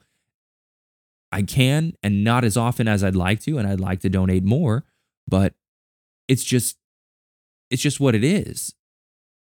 [1.32, 4.44] I can and not as often as I'd like to, and I'd like to donate
[4.44, 4.84] more,
[5.28, 5.54] but
[6.28, 6.78] it's just
[7.70, 8.74] it's just what it is.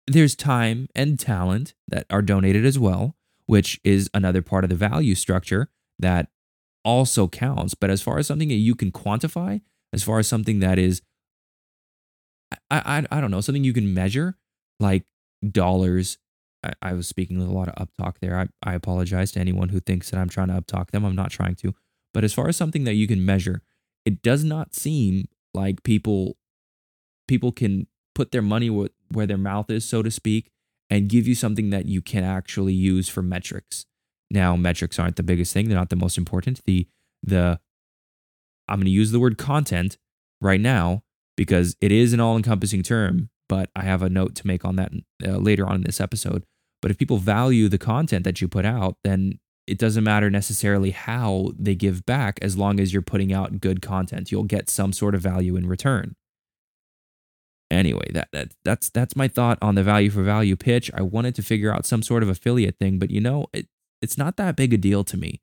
[0.07, 3.16] There's time and talent that are donated as well,
[3.47, 5.68] which is another part of the value structure
[5.99, 6.29] that
[6.85, 7.75] also counts.
[7.75, 9.61] But as far as something that you can quantify,
[9.92, 11.03] as far as something that is,
[12.71, 14.37] I, I, I don't know, something you can measure,
[14.81, 15.05] like
[15.49, 16.18] dollars.
[16.62, 18.38] I, I was speaking with a lot of up talk there.
[18.38, 21.05] I, I apologize to anyone who thinks that I'm trying to up talk them.
[21.05, 21.75] I'm not trying to.
[22.14, 23.62] But as far as something that you can measure,
[24.05, 26.37] it does not seem like people
[27.29, 30.51] people can put their money where their mouth is, so to speak,
[30.90, 33.87] and give you something that you can actually use for metrics.
[34.31, 36.61] Now, metrics aren't the biggest thing; they're not the most important.
[36.66, 36.87] The
[37.22, 37.61] the
[38.68, 39.98] I'm going to use the word content
[40.40, 41.03] right now
[41.37, 44.77] because it is an all encompassing term, but I have a note to make on
[44.77, 44.92] that
[45.27, 46.44] uh, later on in this episode.
[46.83, 50.90] But if people value the content that you put out, then it doesn't matter necessarily
[50.90, 54.31] how they give back as long as you're putting out good content.
[54.31, 56.16] You'll get some sort of value in return.
[57.71, 60.90] Anyway, that, that that's that's my thought on the value for value pitch.
[60.92, 63.68] I wanted to figure out some sort of affiliate thing, but you know, it,
[64.03, 65.40] it's not that big a deal to me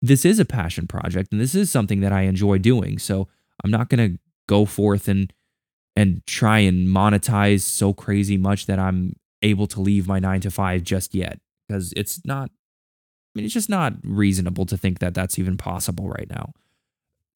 [0.00, 2.98] this is a passion project and this is something that I enjoy doing.
[2.98, 3.28] So
[3.64, 5.32] I'm not going to go forth and
[5.96, 10.50] and try and monetize so crazy much that I'm able to leave my 9 to
[10.50, 15.14] 5 just yet because it's not I mean it's just not reasonable to think that
[15.14, 16.52] that's even possible right now.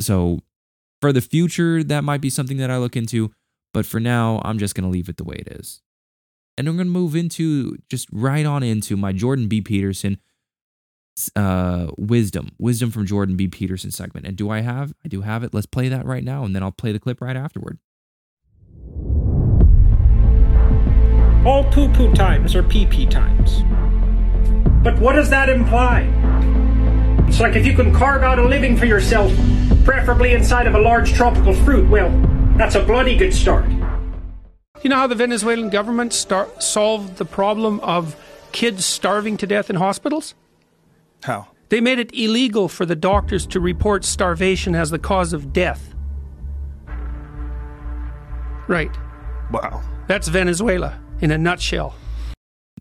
[0.00, 0.40] So
[1.00, 3.32] for the future that might be something that I look into,
[3.72, 5.82] but for now I'm just going to leave it the way it is.
[6.58, 9.60] And I'm going to move into just right on into my Jordan B.
[9.60, 10.18] Peterson
[11.36, 13.46] uh wisdom wisdom from jordan b.
[13.46, 14.26] Peterson segment.
[14.26, 15.52] And do i have i do have it.
[15.52, 17.78] Let's play that right now and then i'll play the clip right afterward
[21.44, 23.62] all poo-poo times are pee-pee times
[24.82, 26.02] but what does that imply
[27.28, 29.32] it's like if you can carve out a living for yourself
[29.84, 32.10] preferably inside of a large tropical fruit well
[32.56, 33.68] that's a bloody good start
[34.82, 38.16] you know how the venezuelan government start, solved the problem of
[38.52, 40.34] kids starving to death in hospitals
[41.24, 41.48] how?
[41.68, 45.94] They made it illegal for the doctors to report starvation as the cause of death.
[48.68, 48.94] Right.
[49.50, 49.82] Wow.
[50.06, 51.94] That's Venezuela in a nutshell.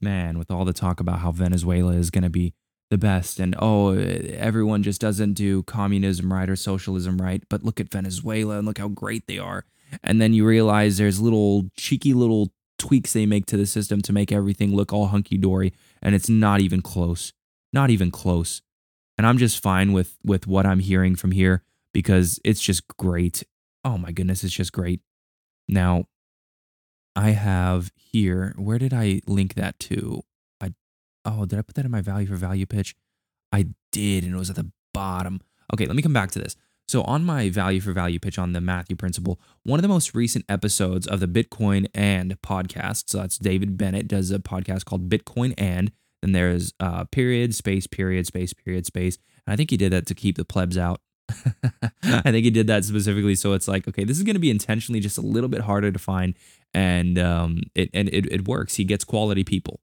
[0.02, 2.54] Man, with all the talk about how Venezuela is going to be
[2.90, 7.80] the best and oh, everyone just doesn't do communism right or socialism right, but look
[7.80, 9.66] at Venezuela and look how great they are.
[10.04, 12.50] And then you realize there's little cheeky little
[12.80, 16.30] tweaks they make to the system to make everything look all hunky dory, and it's
[16.30, 17.32] not even close
[17.72, 18.62] Not even close.
[19.18, 23.44] And I'm just fine with with what I'm hearing from here because it's just great.
[23.86, 25.02] Oh my goodness, it's just great.
[25.68, 26.06] Now,
[27.16, 30.24] I have here, where did I link that to?
[30.60, 30.74] I
[31.26, 32.96] oh, did I put that in my value for value pitch?
[33.52, 35.42] I did, and it was at the bottom.
[35.74, 36.56] Okay, let me come back to this.
[36.88, 40.14] So, on my value for value pitch on the Matthew Principle, one of the most
[40.14, 45.10] recent episodes of the Bitcoin and podcast, so that's David Bennett does a podcast called
[45.10, 49.18] Bitcoin and, then there's uh, period, space, period, space, period, space.
[49.46, 51.02] And I think he did that to keep the plebs out.
[52.04, 54.50] I think he did that specifically so it's like, okay, this is going to be
[54.50, 56.36] intentionally just a little bit harder to find,
[56.74, 58.76] and um, it and it, it works.
[58.76, 59.80] He gets quality people.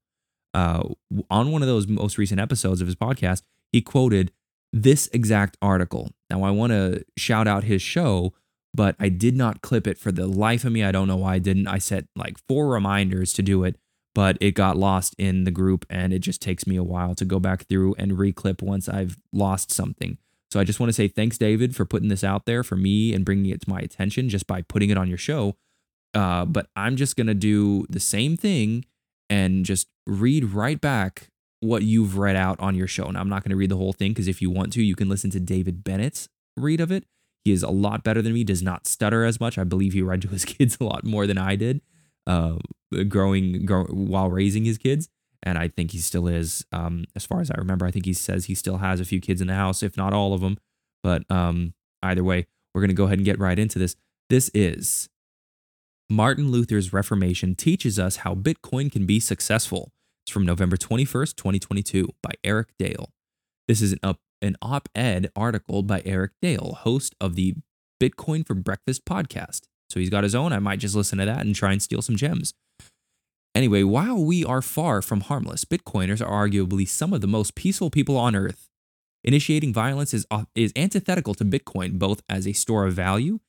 [0.55, 0.89] Uh,
[1.31, 4.33] on one of those most recent episodes of his podcast, he quoted
[4.73, 6.11] this exact article.
[6.31, 8.35] Now, I want to shout out his show,
[8.75, 10.85] but I did not clip it for the life of me.
[10.85, 11.69] I don't know why I didn't.
[11.69, 13.77] I set like four reminders to do it,
[14.15, 17.25] but it got lost in the group and it just takes me a while to
[17.25, 20.19] go back through and reclip once I've lost something.
[20.51, 23.13] So I just want to say thanks, David, for putting this out there for me
[23.13, 25.57] and bringing it to my attention just by putting it on your show.
[26.15, 28.85] Uh, but I'm just going to do the same thing
[29.29, 31.29] and just read right back
[31.61, 33.11] what you've read out on your show.
[33.11, 34.95] Now, I'm not going to read the whole thing because if you want to, you
[34.95, 37.05] can listen to David Bennett's read of it.
[37.45, 39.59] He is a lot better than me, does not stutter as much.
[39.59, 41.83] I believe he read to his kids a lot more than I did,
[42.27, 42.57] uh,
[43.09, 45.09] growing grow, while raising his kids.
[45.43, 46.65] And I think he still is.
[46.73, 49.21] Um, as far as I remember, I think he says he still has a few
[49.21, 50.59] kids in the house, if not all of them.
[51.03, 53.95] But um, either way, we're going to go ahead and get right into this.
[54.29, 55.09] This is
[56.11, 59.93] Martin Luther's Reformation teaches us how Bitcoin can be successful.
[60.25, 63.11] It's from November 21st, 2022, by Eric Dale.
[63.67, 67.55] This is an, an op ed article by Eric Dale, host of the
[68.01, 69.63] Bitcoin for Breakfast podcast.
[69.91, 70.53] So he's got his own.
[70.53, 72.55] I might just listen to that and try and steal some gems.
[73.59, 77.91] Anyway, while we are far from harmless, Bitcoiners are arguably some of the most peaceful
[77.91, 78.69] people on earth.
[79.25, 83.41] Initiating violence is, is antithetical to Bitcoin both as a store of value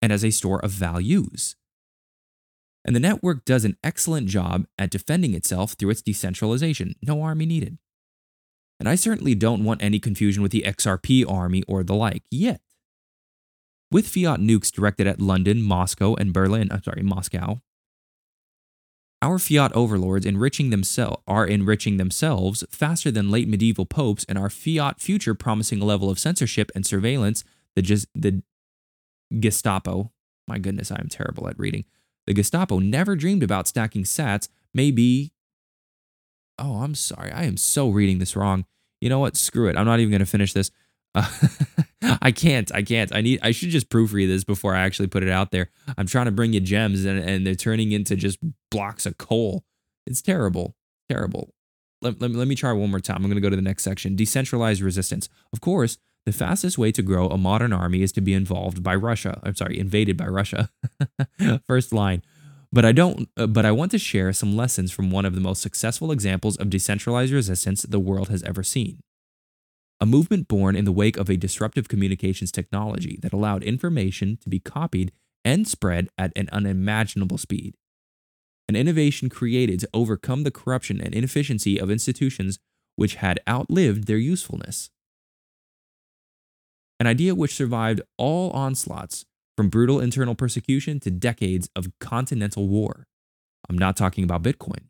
[0.00, 1.56] and as a store of values.
[2.86, 6.94] And the network does an excellent job at defending itself through its decentralization.
[7.02, 7.76] No army needed.
[8.78, 12.62] And I certainly don't want any confusion with the XRP army or the like yet.
[13.92, 17.60] With fiat nukes directed at London, Moscow, and Berlin, I'm sorry, Moscow,
[19.22, 24.50] our fiat overlords enriching themselves are enriching themselves faster than late medieval popes, and our
[24.50, 27.44] fiat future promising a level of censorship and surveillance
[27.76, 28.42] the just the
[29.38, 30.10] Gestapo.
[30.48, 31.84] My goodness, I am terrible at reading.
[32.26, 34.48] The Gestapo never dreamed about stacking sats.
[34.74, 35.32] Maybe.
[36.58, 37.30] Oh, I'm sorry.
[37.30, 38.64] I am so reading this wrong.
[39.00, 39.36] You know what?
[39.36, 39.76] Screw it.
[39.76, 40.70] I'm not even going to finish this.
[41.14, 41.28] Uh,
[42.22, 42.74] I can't.
[42.74, 43.14] I can't.
[43.14, 43.40] I need.
[43.42, 45.70] I should just proofread this before I actually put it out there.
[45.98, 48.38] I'm trying to bring you gems, and, and they're turning into just
[48.70, 49.64] blocks of coal.
[50.06, 50.74] It's terrible.
[51.08, 51.54] Terrible.
[52.02, 53.16] Let, let, let me try one more time.
[53.16, 54.16] I'm going to go to the next section.
[54.16, 55.28] Decentralized resistance.
[55.52, 58.94] Of course, the fastest way to grow a modern army is to be involved by
[58.94, 59.40] Russia.
[59.42, 60.70] I'm sorry, invaded by Russia.
[61.66, 62.22] First line.
[62.72, 65.40] But I don't uh, but I want to share some lessons from one of the
[65.40, 69.00] most successful examples of decentralized resistance the world has ever seen.
[70.00, 74.48] A movement born in the wake of a disruptive communications technology that allowed information to
[74.48, 75.12] be copied
[75.44, 77.74] and spread at an unimaginable speed.
[78.68, 82.58] An innovation created to overcome the corruption and inefficiency of institutions
[82.96, 84.90] which had outlived their usefulness
[87.00, 89.24] an idea which survived all onslaughts
[89.56, 93.06] from brutal internal persecution to decades of continental war.
[93.68, 94.84] I'm not talking about Bitcoin.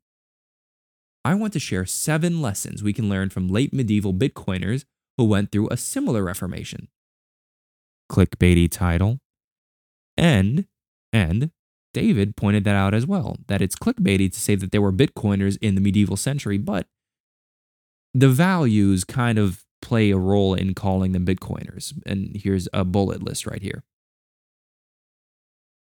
[1.25, 4.85] I want to share seven lessons we can learn from late medieval Bitcoiners
[5.21, 6.89] who went through a similar reformation.
[8.11, 9.21] Clickbaity title.
[10.17, 10.65] And,
[11.13, 11.51] and
[11.93, 15.59] David pointed that out as well, that it's clickbaity to say that there were Bitcoiners
[15.61, 16.87] in the medieval century, but
[18.15, 21.93] the values kind of play a role in calling them Bitcoiners.
[22.07, 23.85] And here's a bullet list right here.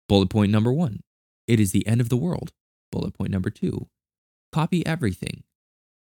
[0.10, 1.02] Bullet point number one
[1.46, 2.54] it is the end of the world.
[2.92, 3.88] Bullet point number two
[4.52, 5.44] copy everything.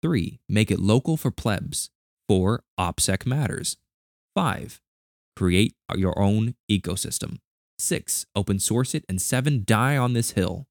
[0.02, 1.90] Three, make it local for plebs.
[2.30, 3.76] Four, OPSEC matters.
[4.34, 4.80] Five,
[5.36, 7.40] create your own ecosystem.
[7.78, 9.04] Six, open source it.
[9.10, 10.68] And seven, die on this hill.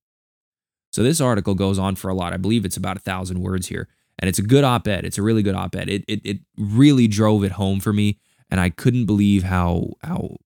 [0.91, 2.33] So this article goes on for a lot.
[2.33, 3.89] I believe it's about a thousand words here
[4.19, 5.05] and it's a good op-ed.
[5.05, 5.89] It's a really good op-ed.
[5.89, 8.19] It it it really drove it home for me,
[8.51, 10.37] and I couldn't believe how how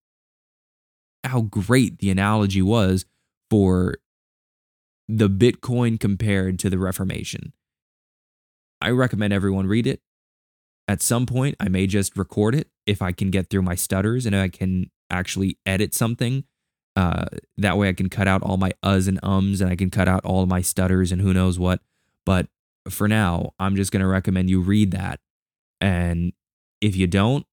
[1.25, 3.07] how great the analogy was
[3.49, 3.97] for
[5.09, 7.53] the Bitcoin compared to the Reformation.
[8.81, 10.01] I recommend everyone read it.
[10.89, 14.26] At some point, I may just record it if I can get through my stutters
[14.26, 16.45] and I can actually edit something.
[16.97, 17.26] Uh,
[17.57, 20.09] that way, I can cut out all my uhs and ums and I can cut
[20.09, 21.80] out all my stutters and who knows what.
[22.26, 22.49] But
[22.91, 25.20] for now, I'm just going to recommend you read that
[25.83, 26.33] And
[26.80, 27.45] if you don't,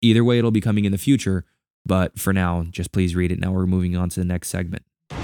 [0.00, 1.44] either way, it'll be coming in the future.
[1.84, 3.40] But for now, just please read it.
[3.40, 4.84] Now we're moving on to the next segment.
[5.10, 5.16] You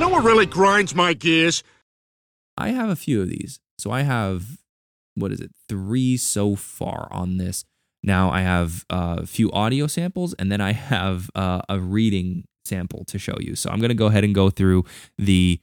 [0.00, 1.62] know what really grinds my gears?
[2.56, 3.60] I have a few of these.
[3.78, 4.58] So I have,
[5.18, 7.64] what is it, three so far on this.
[8.02, 13.04] Now I have a few audio samples and then I have uh, a reading sample
[13.06, 13.56] to show you.
[13.56, 14.84] So I'm going to go ahead and go through
[15.16, 15.60] the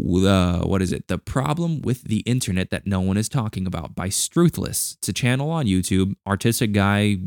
[0.00, 1.08] uh, what is it?
[1.08, 4.96] The problem with the internet that no one is talking about by Struthless.
[4.96, 7.18] It's a channel on YouTube, artistic guy,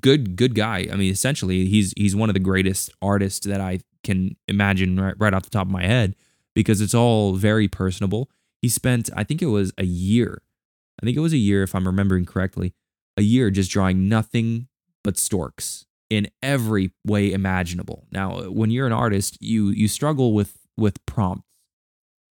[0.00, 0.86] good good guy.
[0.90, 5.14] I mean, essentially, he's he's one of the greatest artists that I can imagine right,
[5.18, 6.14] right off the top of my head
[6.54, 8.30] because it's all very personable.
[8.62, 10.42] He spent, I think it was a year.
[11.00, 12.74] I think it was a year, if I'm remembering correctly,
[13.16, 14.68] a year just drawing nothing
[15.04, 18.06] but storks in every way imaginable.
[18.10, 21.44] Now, when you're an artist, you you struggle with with prompts.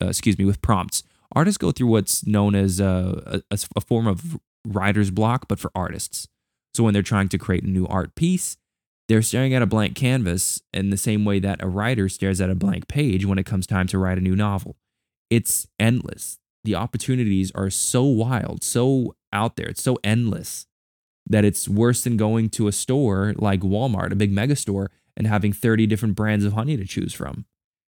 [0.01, 1.03] Uh, excuse me, with prompts.
[1.34, 5.71] Artists go through what's known as a, a, a form of writer's block, but for
[5.73, 6.28] artists.
[6.73, 8.57] So when they're trying to create a new art piece,
[9.07, 12.49] they're staring at a blank canvas in the same way that a writer stares at
[12.49, 14.76] a blank page when it comes time to write a new novel.
[15.30, 16.38] It's endless.
[16.63, 20.65] The opportunities are so wild, so out there, it's so endless
[21.28, 25.28] that it's worse than going to a store like Walmart, a big mega store, and
[25.28, 27.45] having 30 different brands of honey to choose from.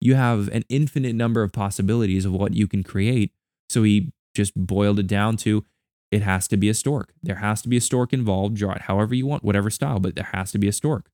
[0.01, 3.33] You have an infinite number of possibilities of what you can create.
[3.69, 5.65] So he just boiled it down to
[6.11, 7.13] it has to be a stork.
[7.23, 8.57] There has to be a stork involved.
[8.57, 11.11] Draw it however you want, whatever style, but there has to be a stork.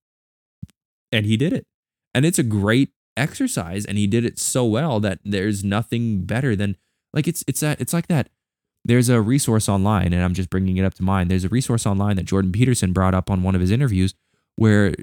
[1.12, 1.66] And he did it.
[2.14, 3.84] And it's a great exercise.
[3.84, 6.76] And he did it so well that there's nothing better than
[7.12, 8.28] like it's it's that it's like that.
[8.84, 11.28] There's a resource online, and I'm just bringing it up to mind.
[11.30, 14.14] There's a resource online that Jordan Peterson brought up on one of his interviews,
[14.54, 14.94] where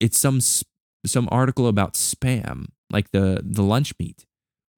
[0.00, 4.26] it's some some article about spam, like the the lunch meat,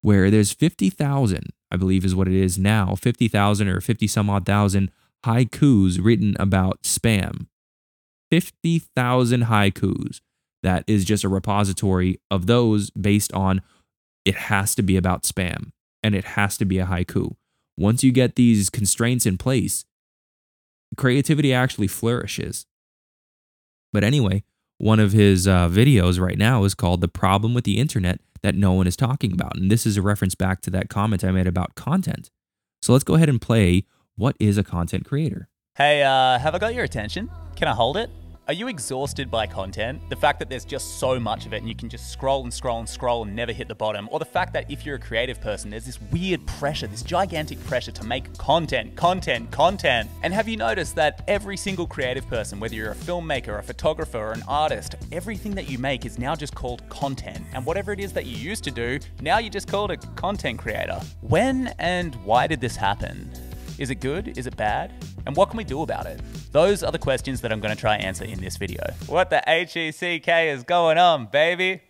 [0.01, 4.29] where there's fifty thousand I believe is what it is now, 50,000 or 50 some
[4.29, 4.91] odd thousand
[5.25, 7.47] haikus written about spam.
[8.31, 10.21] 50,000 haikus.
[10.63, 13.61] That is just a repository of those based on
[14.25, 15.71] it has to be about spam
[16.03, 17.35] and it has to be a haiku.
[17.77, 19.85] Once you get these constraints in place,
[20.97, 22.65] creativity actually flourishes.
[23.93, 24.43] But anyway,
[24.77, 28.55] one of his uh, videos right now is called The Problem with the Internet that
[28.55, 29.57] no one is talking about.
[29.57, 32.29] And this is a reference back to that comment I made about content.
[32.81, 33.85] So let's go ahead and play
[34.15, 35.49] What is a Content Creator?
[35.75, 37.29] Hey, uh, have I got your attention?
[37.55, 38.09] Can I hold it?
[38.49, 40.01] Are you exhausted by content?
[40.09, 42.51] The fact that there's just so much of it and you can just scroll and
[42.51, 44.09] scroll and scroll and never hit the bottom?
[44.11, 47.63] Or the fact that if you're a creative person, there's this weird pressure, this gigantic
[47.65, 50.09] pressure to make content, content, content?
[50.23, 54.17] And have you noticed that every single creative person, whether you're a filmmaker, a photographer,
[54.17, 57.45] or an artist, everything that you make is now just called content.
[57.53, 60.07] And whatever it is that you used to do, now you just call it a
[60.15, 60.99] content creator.
[61.21, 63.29] When and why did this happen?
[63.79, 64.37] Is it good?
[64.37, 64.91] Is it bad?
[65.25, 66.19] And what can we do about it?
[66.51, 68.83] Those are the questions that I'm going to try answer in this video.
[69.07, 71.81] What the H E C K is going on, baby?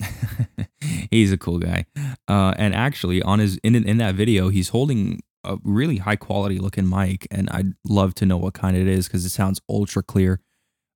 [1.10, 1.86] he's a cool guy.
[2.26, 6.58] Uh, and actually, on his in in that video, he's holding a really high quality
[6.58, 10.02] looking mic, and I'd love to know what kind it is because it sounds ultra
[10.02, 10.40] clear.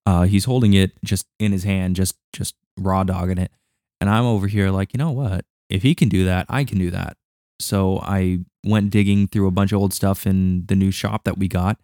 [0.04, 3.52] Uh, he's holding it just in his hand, just just raw dogging it,
[4.00, 5.44] and I'm over here like, you know what?
[5.68, 7.16] If he can do that, I can do that.
[7.60, 11.38] So I went digging through a bunch of old stuff in the new shop that
[11.38, 11.78] we got,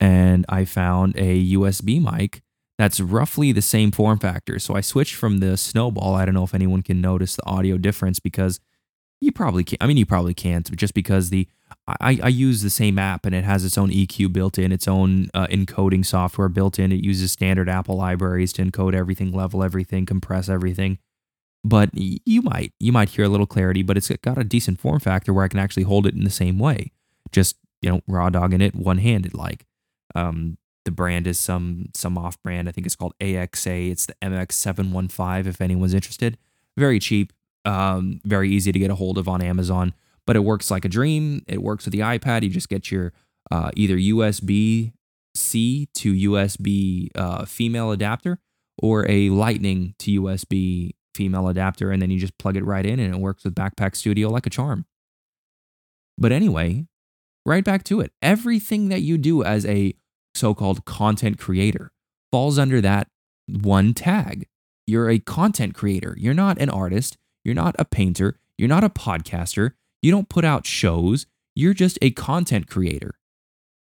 [0.00, 2.42] and I found a USB mic
[2.76, 4.58] that's roughly the same form factor.
[4.58, 6.14] So I switched from the Snowball.
[6.14, 8.60] I don't know if anyone can notice the audio difference because
[9.20, 9.82] you probably can't.
[9.82, 11.48] I mean, you probably can't, but just because the
[11.86, 14.88] I, I use the same app and it has its own EQ built in, its
[14.88, 16.92] own uh, encoding software built in.
[16.92, 20.98] It uses standard Apple libraries to encode everything, level everything, compress everything
[21.64, 25.00] but you might you might hear a little clarity but it's got a decent form
[25.00, 26.92] factor where i can actually hold it in the same way.
[27.32, 29.66] Just you know raw dogging it one-handed like
[30.14, 34.14] um, the brand is some some off brand i think it's called axa it's the
[34.22, 36.38] mx715 if anyone's interested.
[36.76, 37.32] Very cheap
[37.64, 39.94] um, very easy to get a hold of on amazon
[40.28, 41.42] but it works like a dream.
[41.48, 42.42] It works with the ipad.
[42.42, 43.14] You just get your
[43.50, 44.92] uh, either usb
[45.34, 48.38] c to usb uh, female adapter
[48.76, 53.00] or a lightning to usb female adapter, and then you just plug it right in
[53.00, 54.86] and it works with Backpack Studio like a charm.
[56.16, 56.86] But anyway,
[57.44, 58.12] right back to it.
[58.22, 59.94] Everything that you do as a
[60.36, 61.90] so called content creator
[62.30, 63.08] falls under that
[63.48, 64.46] one tag.
[64.86, 66.14] You're a content creator.
[66.16, 67.18] You're not an artist.
[67.44, 68.38] You're not a painter.
[68.56, 69.72] You're not a podcaster.
[70.00, 71.26] You don't put out shows.
[71.56, 73.18] You're just a content creator.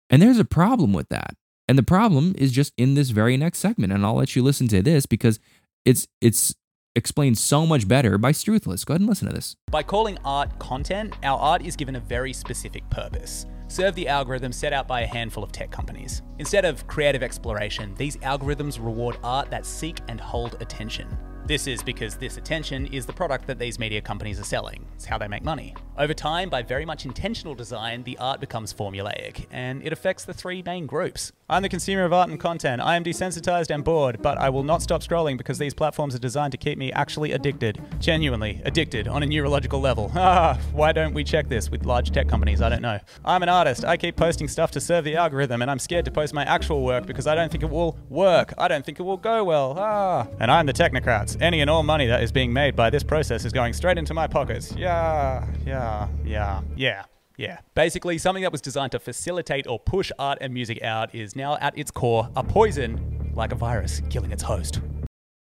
[0.09, 1.35] And there's a problem with that.
[1.67, 3.93] And the problem is just in this very next segment.
[3.93, 5.39] And I'll let you listen to this because
[5.85, 6.55] it's it's
[6.97, 8.85] explained so much better by Struthless.
[8.85, 9.55] Go ahead and listen to this.
[9.71, 13.45] By calling art content, our art is given a very specific purpose.
[13.69, 16.21] Serve the algorithm set out by a handful of tech companies.
[16.39, 21.07] Instead of creative exploration, these algorithms reward art that seek and hold attention.
[21.47, 24.85] This is because this attention is the product that these media companies are selling.
[24.95, 25.75] It's how they make money.
[25.97, 30.33] Over time, by very much intentional design, the art becomes formulaic, and it affects the
[30.33, 31.31] three main groups.
[31.49, 32.81] I'm the consumer of art and content.
[32.81, 36.19] I am desensitized and bored, but I will not stop scrolling because these platforms are
[36.19, 37.81] designed to keep me actually addicted.
[37.99, 40.11] Genuinely addicted on a neurological level.
[40.29, 42.61] Ah, why don't we check this with large tech companies?
[42.61, 42.99] I don't know.
[43.23, 43.85] I'm an artist.
[43.85, 46.83] I keep posting stuff to serve the algorithm, and I'm scared to post my actual
[46.83, 48.53] work because I don't think it will work.
[48.57, 49.75] I don't think it will go well.
[49.77, 50.27] Ah.
[50.39, 51.36] And I'm the technocrats.
[51.39, 54.13] Any and all money that is being made by this process is going straight into
[54.15, 54.73] my pockets.
[54.75, 57.05] Yeah, yeah, yeah, yeah.
[57.37, 57.59] Yeah.
[57.75, 61.57] Basically, something that was designed to facilitate or push art and music out is now
[61.57, 64.81] at its core a poison, like a virus killing its host.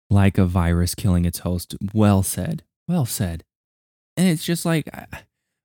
[0.09, 1.75] Like a virus killing its host.
[1.93, 2.63] Well said.
[2.87, 3.43] Well said.
[4.17, 4.89] And it's just like,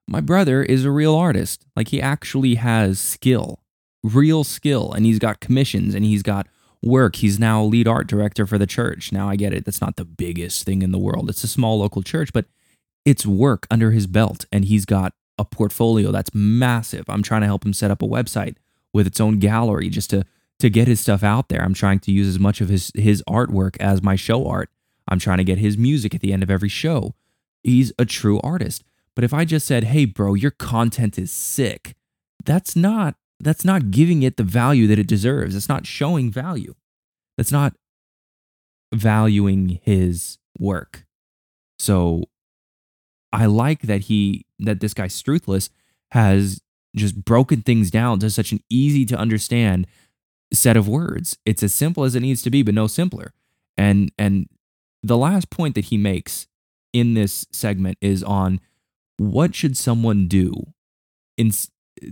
[0.07, 1.67] my brother is a real artist.
[1.75, 3.59] Like, he actually has skill,
[4.03, 6.47] real skill, and he's got commissions and he's got
[6.85, 7.17] work.
[7.17, 9.11] He's now lead art director for the church.
[9.11, 9.65] Now I get it.
[9.65, 11.29] That's not the biggest thing in the world.
[11.29, 12.45] It's a small local church, but
[13.03, 17.05] it's work under his belt and he's got a portfolio that's massive.
[17.09, 18.55] I'm trying to help him set up a website
[18.93, 20.23] with its own gallery just to
[20.59, 21.61] to get his stuff out there.
[21.61, 24.69] I'm trying to use as much of his his artwork as my show art.
[25.07, 27.13] I'm trying to get his music at the end of every show.
[27.63, 28.83] He's a true artist.
[29.15, 31.95] But if I just said, "Hey bro, your content is sick."
[32.43, 35.55] That's not that's not giving it the value that it deserves.
[35.55, 36.75] It's not showing value.
[37.37, 37.73] That's not
[38.93, 41.05] valuing his work.
[41.77, 42.23] So
[43.31, 45.69] I like that he that this guy Struthless
[46.11, 46.61] has
[46.95, 49.87] just broken things down to such an easy to understand
[50.53, 51.37] set of words.
[51.45, 53.33] It's as simple as it needs to be, but no simpler.
[53.77, 54.47] And and
[55.03, 56.47] the last point that he makes
[56.93, 58.61] in this segment is on
[59.17, 60.53] what should someone do
[61.37, 61.51] in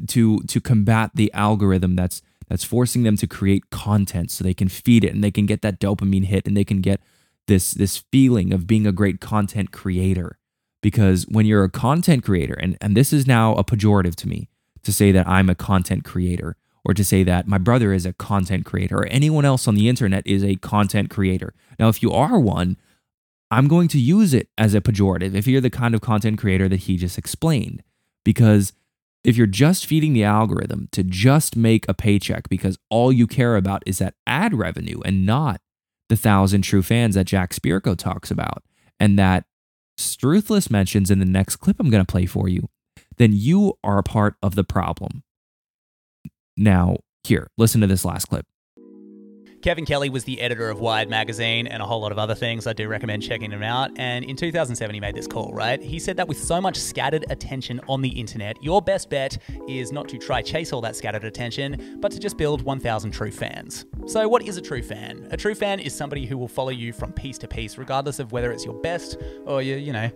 [0.08, 4.70] to to combat the algorithm that's that's forcing them to create content so they can
[4.70, 7.02] feed it and they can get that dopamine hit and they can get
[7.48, 10.38] this this feeling of being a great content creator
[10.82, 14.50] because when you're a content creator and and this is now a pejorative to me
[14.84, 18.14] to say that I'm a content creator or to say that my brother is a
[18.14, 21.54] content creator or anyone else on the internet is a content creator.
[21.80, 22.78] Now if you are one,
[23.50, 26.68] I'm going to use it as a pejorative if you're the kind of content creator
[26.70, 27.84] that he just explained
[28.24, 28.74] because
[29.24, 33.56] if you're just feeding the algorithm to just make a paycheck because all you care
[33.56, 35.62] about is that ad revenue and not
[36.10, 38.64] the thousand true fans that Jack Spirko talks about
[39.00, 39.46] and that
[39.98, 42.70] Struthless mentions in the next clip I'm going to play for you,
[43.18, 45.24] then you are a part of the problem.
[46.58, 48.46] Now, here, listen to this last clip.
[49.64, 52.68] Kevin Kelly was the editor of Wired magazine and a whole lot of other things.
[52.68, 53.92] I do recommend checking him out.
[53.96, 55.82] And in 2007, he made this call, right?
[55.82, 59.38] He said that with so much scattered attention on the internet, your best bet
[59.70, 63.32] is not to try chase all that scattered attention, but to just build 1,000 true
[63.32, 63.86] fans.
[64.06, 65.30] So, what is a true fan?
[65.32, 68.34] A true fan is somebody who will follow you from piece to piece, regardless of
[68.34, 70.12] whether it's your best or your, you know,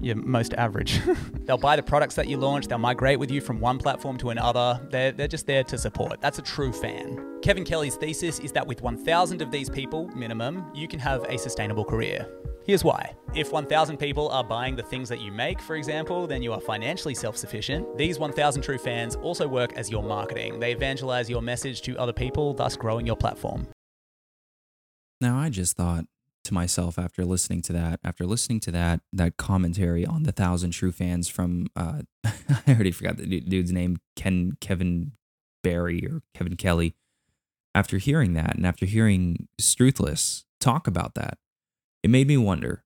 [0.00, 1.00] your most average.
[1.44, 4.30] they'll buy the products that you launch, they'll migrate with you from one platform to
[4.30, 4.80] another.
[4.90, 6.20] They're, they're just there to support.
[6.20, 7.40] That's a true fan.
[7.42, 11.38] Kevin Kelly's thesis is that with 1,000 of these people, minimum, you can have a
[11.38, 12.26] sustainable career.
[12.66, 13.14] Here's why.
[13.34, 16.60] If 1,000 people are buying the things that you make, for example, then you are
[16.60, 17.96] financially self sufficient.
[17.96, 20.60] These 1,000 true fans also work as your marketing.
[20.60, 23.66] They evangelize your message to other people, thus growing your platform.
[25.20, 26.04] Now, I just thought
[26.48, 30.72] to myself after listening to that, after listening to that that commentary on the thousand
[30.72, 35.12] true fans from, uh, I already forgot the dude's name, Ken Kevin
[35.62, 36.94] Barry or Kevin Kelly
[37.74, 41.38] after hearing that and after hearing Struthless talk about that,
[42.02, 42.82] it made me wonder,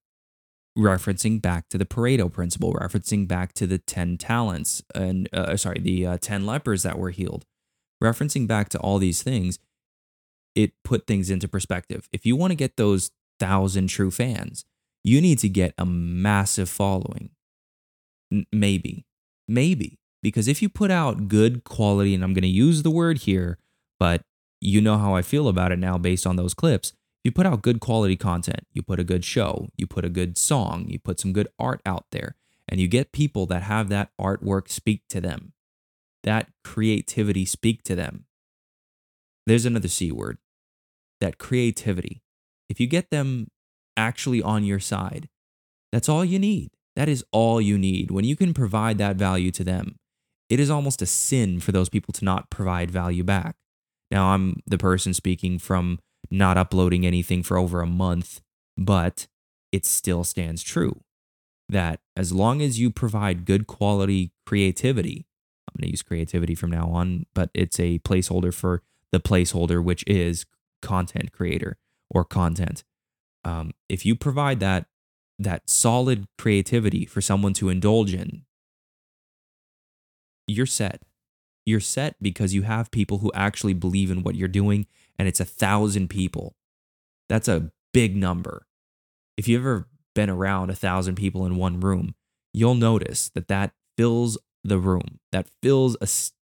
[0.77, 5.79] referencing back to the Pareto principle, referencing back to the 10 talents and, uh, sorry,
[5.81, 7.47] the uh, 10 lepers that were healed,
[8.03, 9.59] referencing back to all these things,
[10.55, 12.09] it put things into perspective.
[12.13, 13.11] If you want to get those
[13.43, 14.65] thousand true fans,
[15.03, 17.31] you need to get a massive following.
[18.33, 19.05] N- maybe,
[19.49, 19.99] maybe.
[20.23, 23.59] Because if you put out good quality, and I'm going to use the word here,
[23.99, 24.23] but
[24.61, 26.93] you know how I feel about it now based on those clips.
[27.25, 30.39] You put out good quality content, you put a good show, you put a good
[30.39, 32.37] song, you put some good art out there,
[32.69, 35.53] and you get people that have that artwork speak to them,
[36.23, 38.27] that creativity speak to them.
[39.47, 40.39] There's another C word
[41.21, 42.23] that creativity.
[42.69, 43.49] If you get them
[43.97, 45.29] actually on your side,
[45.93, 46.71] that's all you need.
[46.97, 48.11] That is all you need.
[48.11, 49.97] When you can provide that value to them,
[50.49, 53.57] it is almost a sin for those people to not provide value back.
[54.11, 55.99] Now, I'm the person speaking from
[56.31, 58.41] not uploading anything for over a month,
[58.77, 59.27] but
[59.71, 61.01] it still stands true
[61.69, 65.27] that as long as you provide good quality creativity,
[65.67, 69.83] I'm going to use creativity from now on, but it's a placeholder for the placeholder,
[69.83, 70.45] which is
[70.83, 71.79] content creator
[72.13, 72.85] or content.
[73.45, 74.87] Um, if you provide that
[75.39, 78.45] that solid creativity for someone to indulge in,
[80.47, 81.03] you're set.
[81.65, 84.87] You're set because you have people who actually believe in what you're doing,
[85.19, 86.55] and it's a thousand people.
[87.29, 88.67] That's a big number.
[89.37, 92.15] If you've ever been around a thousand people in one room,
[92.53, 95.21] you'll notice that that fills the room.
[95.33, 96.09] That fills a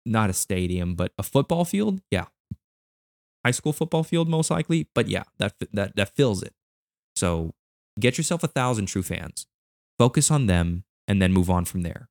[0.10, 2.02] not a stadium, but a football field.
[2.10, 2.26] Yeah,
[3.46, 4.88] high school football field most likely.
[4.94, 6.54] But yeah, that that that fills it.
[7.16, 7.54] So
[8.00, 9.48] get yourself a thousand true fans.
[9.98, 12.10] Focus on them, and then move on from there.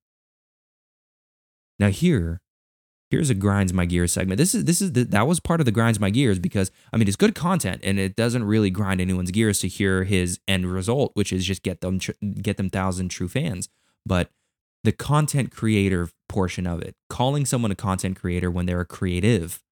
[1.79, 2.41] Now here,
[3.11, 4.39] here's a grinds my gears segment.
[4.39, 6.97] This is this is the, that was part of the grinds my gears because I
[6.97, 10.67] mean it's good content and it doesn't really grind anyone's gears to hear his end
[10.67, 11.99] result, which is just get them
[12.43, 13.69] get them thousand true fans.
[14.05, 14.31] But
[14.85, 19.63] the content creator portion of it, calling someone a content creator when they're a creative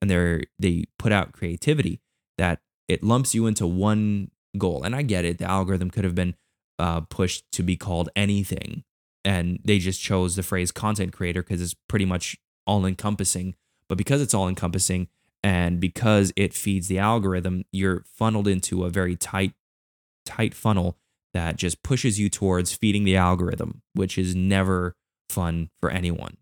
[0.00, 2.00] and they're they put out creativity,
[2.38, 4.82] that it lumps you into one goal.
[4.82, 6.34] And I get it, the algorithm could have been
[6.78, 8.84] uh, pushed to be called anything,
[9.24, 12.36] and they just chose the phrase content creator because it's pretty much
[12.66, 13.54] all encompassing.
[13.88, 15.08] But because it's all encompassing
[15.44, 19.52] and because it feeds the algorithm, you're funneled into a very tight,
[20.24, 20.98] tight funnel
[21.34, 24.96] that just pushes you towards feeding the algorithm, which is never
[25.28, 26.36] fun for anyone.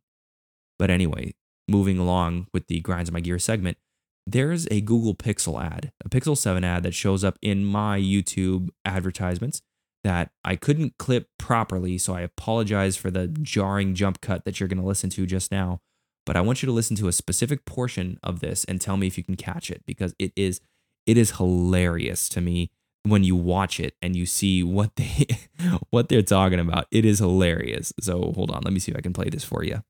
[0.78, 1.34] But anyway,
[1.68, 3.78] moving along with the grinds of my gear segment,
[4.26, 8.70] there's a Google Pixel ad, a Pixel 7 ad that shows up in my YouTube
[8.84, 9.60] advertisements
[10.02, 11.98] that I couldn't clip properly.
[11.98, 15.50] So I apologize for the jarring jump cut that you're going to listen to just
[15.50, 15.80] now.
[16.26, 19.06] But I want you to listen to a specific portion of this and tell me
[19.06, 20.60] if you can catch it because it is
[21.06, 22.70] it is hilarious to me
[23.02, 25.26] when you watch it and you see what they
[25.90, 26.86] what they're talking about.
[26.90, 27.92] It is hilarious.
[28.00, 29.82] So hold on, let me see if I can play this for you.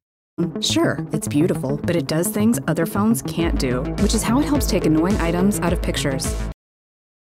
[0.60, 4.44] Sure, it's beautiful, but it does things other phones can't do, which is how it
[4.44, 6.24] helps take annoying items out of pictures.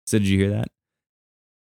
[0.06, 0.68] So did you hear that?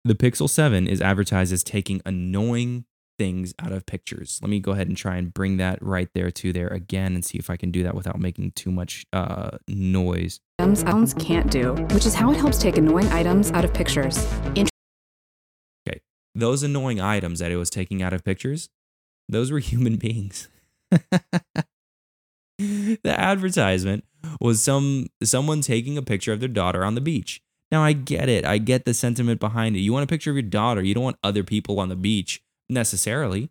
[0.05, 2.85] The Pixel 7 is advertised as taking annoying
[3.17, 4.39] things out of pictures.
[4.41, 7.25] Let me go ahead and try and bring that right there to there again and
[7.25, 10.39] see if I can do that without making too much uh, noise.
[10.59, 14.17] Items phones can't do, which is how it helps take annoying items out of pictures.
[14.55, 14.69] Int-
[15.87, 16.01] okay,
[16.35, 18.69] those annoying items that it was taking out of pictures,
[19.27, 20.47] those were human beings.
[22.59, 24.03] the advertisement
[24.39, 27.41] was some someone taking a picture of their daughter on the beach.
[27.71, 28.45] Now I get it.
[28.45, 29.79] I get the sentiment behind it.
[29.79, 30.81] You want a picture of your daughter.
[30.81, 33.49] You don't want other people on the beach necessarily.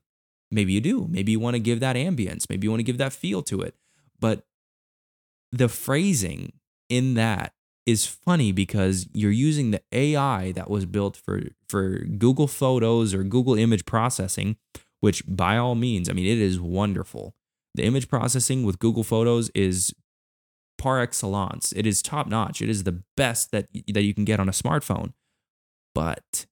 [0.51, 1.09] Maybe you do.
[1.11, 2.49] Maybe you want to give that ambience.
[2.49, 3.74] Maybe you want to give that feel to it.
[4.20, 4.45] But
[5.51, 6.53] the phrasing
[6.88, 12.47] in that is funny because you're using the AI that was built for for Google
[12.47, 14.57] Photos or Google image processing
[15.03, 17.34] which by all means, I mean, it is wonderful.
[17.74, 19.92] The image processing with Google Photos is
[20.78, 21.72] par excellence.
[21.72, 22.62] It is top notch.
[22.62, 25.12] It is the best that, that you can get on a smartphone.
[25.92, 26.46] But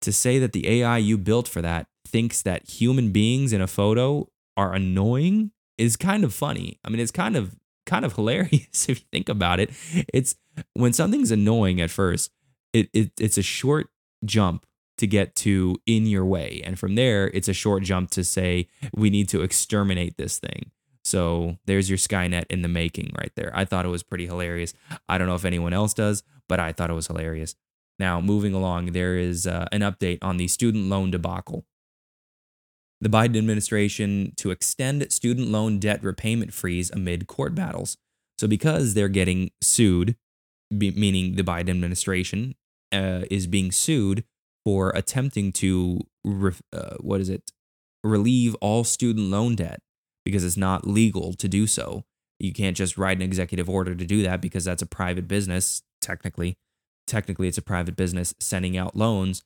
[0.00, 3.66] to say that the AI you built for that thinks that human beings in a
[3.66, 6.78] photo are annoying is kind of funny.
[6.84, 9.70] I mean, it's kind of kind of hilarious if you think about it.
[10.14, 10.36] It's
[10.74, 12.30] when something's annoying at first,
[12.72, 13.88] it, it it's a short
[14.24, 14.66] jump
[15.00, 16.62] to get to in your way.
[16.64, 20.70] And from there, it's a short jump to say, we need to exterminate this thing.
[21.04, 23.50] So there's your Skynet in the making right there.
[23.54, 24.74] I thought it was pretty hilarious.
[25.08, 27.54] I don't know if anyone else does, but I thought it was hilarious.
[27.98, 31.64] Now, moving along, there is uh, an update on the student loan debacle.
[33.00, 37.96] The Biden administration to extend student loan debt repayment freeze amid court battles.
[38.38, 40.16] So, because they're getting sued,
[40.70, 42.54] meaning the Biden administration
[42.92, 44.24] uh, is being sued
[44.64, 46.00] for attempting to
[46.72, 47.50] uh, what is it
[48.02, 49.80] relieve all student loan debt
[50.24, 52.04] because it's not legal to do so.
[52.38, 55.82] You can't just write an executive order to do that because that's a private business
[56.00, 56.56] technically.
[57.06, 59.42] Technically it's a private business sending out loans.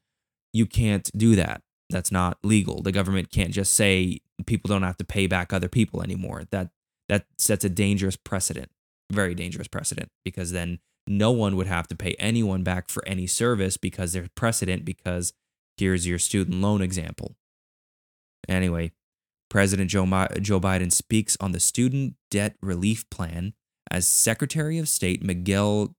[0.53, 1.63] You can't do that.
[1.91, 2.83] That's not legal.
[2.83, 6.45] The government can't just say people don't have to pay back other people anymore.
[6.51, 6.71] That
[7.09, 8.71] that sets a dangerous precedent.
[9.11, 13.27] Very dangerous precedent because then no one would have to pay anyone back for any
[13.27, 15.33] service because there's precedent because
[15.77, 17.37] here's your student loan example.
[18.49, 18.93] Anyway,
[19.51, 20.07] President Joe,
[20.41, 23.55] Joe Biden speaks on the student debt relief plan
[23.91, 25.95] as Secretary of State Miguel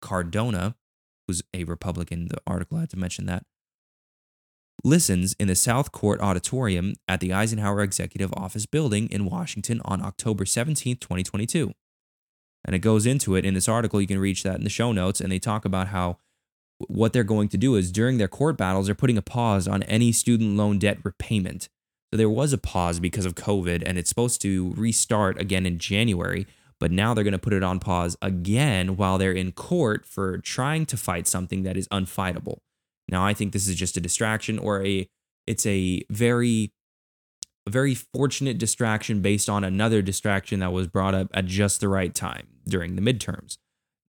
[0.00, 0.76] Cardona,
[1.26, 3.44] who's a Republican, the article had to mention that,
[4.82, 10.02] listens in the South Court Auditorium at the Eisenhower Executive Office building in Washington on
[10.02, 11.74] October 17, 2022.
[12.64, 14.00] And it goes into it in this article.
[14.00, 15.20] You can reach that in the show notes.
[15.20, 16.18] And they talk about how
[16.88, 19.82] what they're going to do is during their court battles, they're putting a pause on
[19.84, 21.68] any student loan debt repayment.
[22.12, 25.78] So there was a pause because of COVID, and it's supposed to restart again in
[25.78, 26.46] January.
[26.80, 30.38] But now they're going to put it on pause again while they're in court for
[30.38, 32.58] trying to fight something that is unfightable.
[33.08, 35.08] Now, I think this is just a distraction or a
[35.46, 36.72] it's a very
[37.66, 41.88] a very fortunate distraction based on another distraction that was brought up at just the
[41.88, 43.58] right time during the midterms.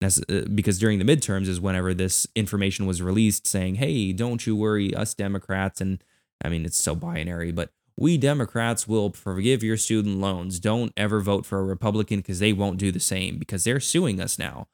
[0.03, 4.55] Uh, because during the midterms is whenever this information was released saying, "Hey, don't you
[4.55, 6.03] worry, us Democrats and
[6.43, 10.59] I mean it's so binary, but we Democrats will forgive your student loans.
[10.59, 14.19] Don't ever vote for a Republican because they won't do the same because they're suing
[14.19, 14.67] us now.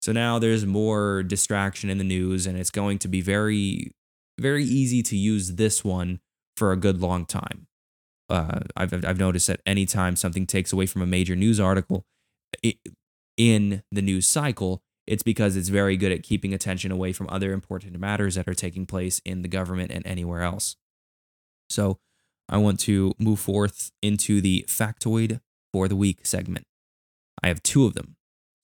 [0.00, 3.92] So now there's more distraction in the news, and it's going to be very,
[4.38, 6.20] very easy to use this one
[6.56, 7.67] for a good long time.
[8.28, 12.04] Uh, I've, I've noticed that anytime something takes away from a major news article
[13.36, 17.52] in the news cycle, it's because it's very good at keeping attention away from other
[17.52, 20.76] important matters that are taking place in the government and anywhere else.
[21.70, 21.98] So
[22.48, 25.40] I want to move forth into the factoid
[25.72, 26.66] for the week segment.
[27.42, 28.16] I have two of them.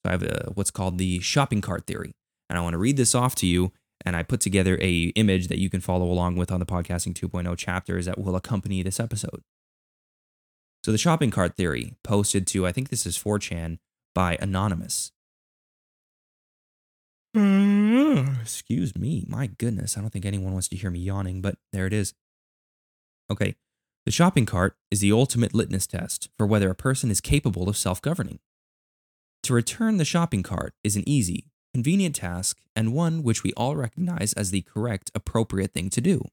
[0.04, 2.12] I have a, what's called the shopping cart theory,
[2.50, 3.72] and I want to read this off to you.
[4.04, 7.14] And I put together a image that you can follow along with on the podcasting
[7.14, 9.40] 2.0 chapters that will accompany this episode.
[10.84, 13.78] So the shopping cart theory posted to I think this is 4chan
[14.14, 15.12] by anonymous.
[17.34, 18.42] Mm.
[18.42, 21.86] Excuse me, my goodness, I don't think anyone wants to hear me yawning, but there
[21.86, 22.12] it is.
[23.32, 23.56] Okay,
[24.04, 27.78] the shopping cart is the ultimate litmus test for whether a person is capable of
[27.78, 28.40] self governing.
[29.44, 33.74] To return the shopping cart is an easy, convenient task and one which we all
[33.74, 36.26] recognize as the correct, appropriate thing to do.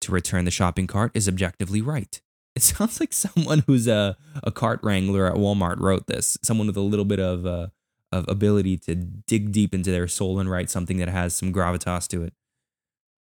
[0.00, 2.20] To return the shopping cart is objectively right.
[2.56, 6.76] It sounds like someone who's a, a cart wrangler at Walmart wrote this, someone with
[6.76, 7.68] a little bit of, uh,
[8.10, 12.08] of ability to dig deep into their soul and write something that has some gravitas
[12.08, 12.32] to it.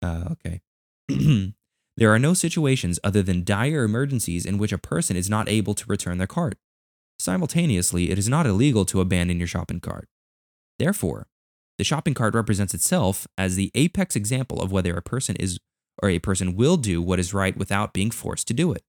[0.01, 0.63] Uh, okay.
[1.97, 5.75] There are no situations other than dire emergencies in which a person is not able
[5.75, 6.59] to return their cart.
[7.21, 10.09] Simultaneously, it is not illegal to abandon your shopping cart.
[10.79, 11.29] Therefore,
[11.79, 15.59] the shopping cart represents itself as the apex example of whether a person is
[16.03, 18.83] or a person will do what is right without being forced to do it.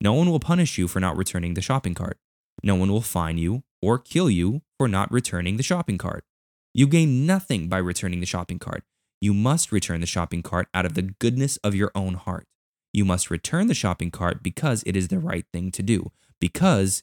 [0.00, 2.18] No one will punish you for not returning the shopping cart.
[2.62, 6.24] No one will fine you or kill you for not returning the shopping cart.
[6.72, 8.84] You gain nothing by returning the shopping cart.
[9.20, 12.46] You must return the shopping cart out of the goodness of your own heart.
[12.92, 17.02] You must return the shopping cart because it is the right thing to do, because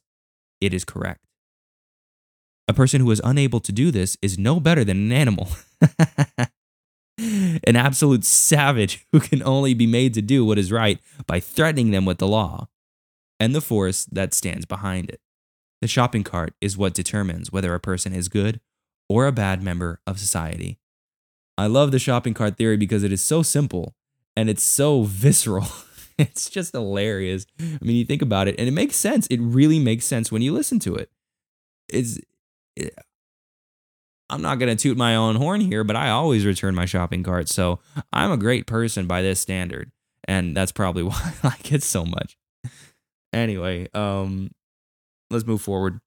[0.60, 1.22] it is correct.
[2.68, 5.50] A person who is unable to do this is no better than an animal.
[7.18, 11.92] an absolute savage who can only be made to do what is right by threatening
[11.92, 12.68] them with the law
[13.42, 15.20] and the force that stands behind it.
[15.82, 18.62] The shopping cart is what determines whether a person is good
[19.10, 20.78] or a bad member of society.
[21.58, 23.96] I love the shopping cart theory because it is so simple
[24.38, 25.66] and it's so visceral.
[26.20, 27.48] it's just hilarious.
[27.60, 29.26] I mean, you think about it and it makes sense.
[29.28, 31.10] It really makes sense when you listen to it.
[31.90, 32.20] It's
[32.76, 32.94] it,
[34.30, 37.24] I'm not going to toot my own horn here, but I always return my shopping
[37.24, 37.50] cart.
[37.50, 37.80] So
[38.14, 39.92] I'm a great person by this standard.
[40.26, 42.38] And that's probably why I like it so much.
[43.34, 44.52] Anyway, um,
[45.30, 46.00] let's move forward.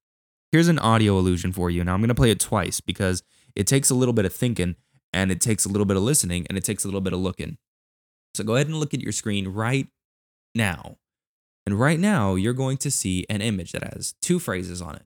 [0.51, 1.83] Here's an audio illusion for you.
[1.83, 3.23] Now I'm going to play it twice because
[3.55, 4.75] it takes a little bit of thinking
[5.11, 7.19] and it takes a little bit of listening and it takes a little bit of
[7.19, 7.57] looking.
[8.35, 9.87] So go ahead and look at your screen right
[10.53, 10.97] now.
[11.65, 15.05] And right now, you're going to see an image that has two phrases on it.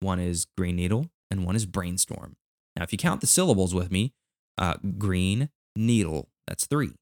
[0.00, 2.36] One is green needle and one is brainstorm.
[2.76, 4.14] Now, if you count the syllables with me,
[4.56, 6.92] uh, green needle, that's three,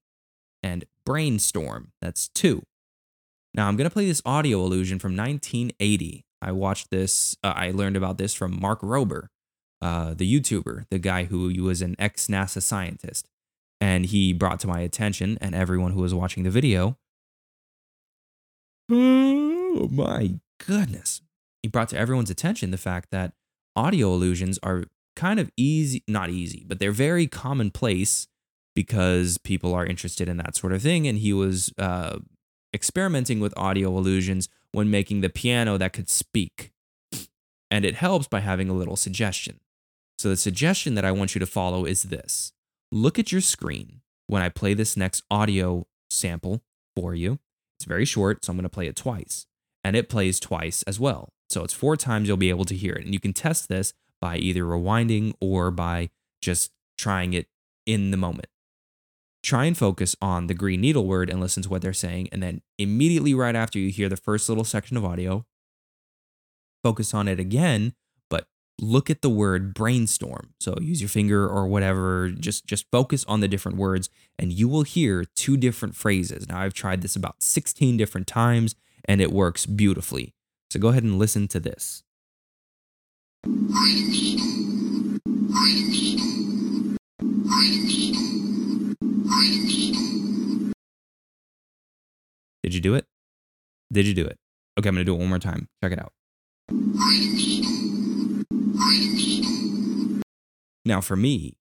[0.61, 2.63] and brainstorm, that's two.
[3.59, 6.23] Now, I'm to play this audio illusion from 1980.
[6.41, 9.27] I watched this, uh, I learned about this from Mark Rober
[9.81, 13.27] uh, the YouTuber, the guy who was an ex NASA scientist.
[13.81, 16.95] And he brought to my attention and everyone who was watching the video.
[18.89, 21.21] Oh my goodness.
[21.61, 23.33] He brought to everyone's attention the fact that
[23.75, 24.85] audio illusions are
[25.17, 28.25] kind of easy, not easy, but they're very commonplace
[28.73, 31.09] because people are interested in that sort of thing.
[31.09, 32.19] And he was uh,
[32.73, 36.71] experimenting with audio illusions when making the piano that could speak.
[37.71, 39.59] And it helps by having a little suggestion.
[40.17, 42.51] So the suggestion that I want you to follow is this
[42.91, 46.61] look at your screen when I play this next audio sample
[46.95, 47.39] for you.
[47.77, 49.45] It's very short, so I'm going to play it twice.
[49.83, 51.29] And it plays twice as well.
[51.49, 53.05] So it's four times you'll be able to hear it.
[53.05, 56.09] And you can test this by either rewinding or by
[56.41, 57.47] just trying it
[57.85, 58.47] in the moment.
[59.49, 62.29] Try and focus on the green needle word and listen to what they're saying.
[62.31, 65.43] And then immediately right after you hear the first little section of audio,
[66.83, 67.93] focus on it again
[68.29, 68.45] but
[68.79, 70.53] look at the word brainstorm.
[70.59, 74.67] So use your finger or whatever, just just focus on the different words and you
[74.67, 76.47] will hear two different phrases.
[76.47, 78.75] Now I've tried this about 16 different times
[79.05, 80.35] and it works beautifully.
[80.69, 82.03] So go ahead and listen to this.
[92.63, 93.05] Did you do it?
[93.91, 94.37] Did you do it?
[94.77, 95.67] Okay, I'm going to do it one more time.
[95.83, 96.13] Check it out.
[100.85, 101.55] Now, for me,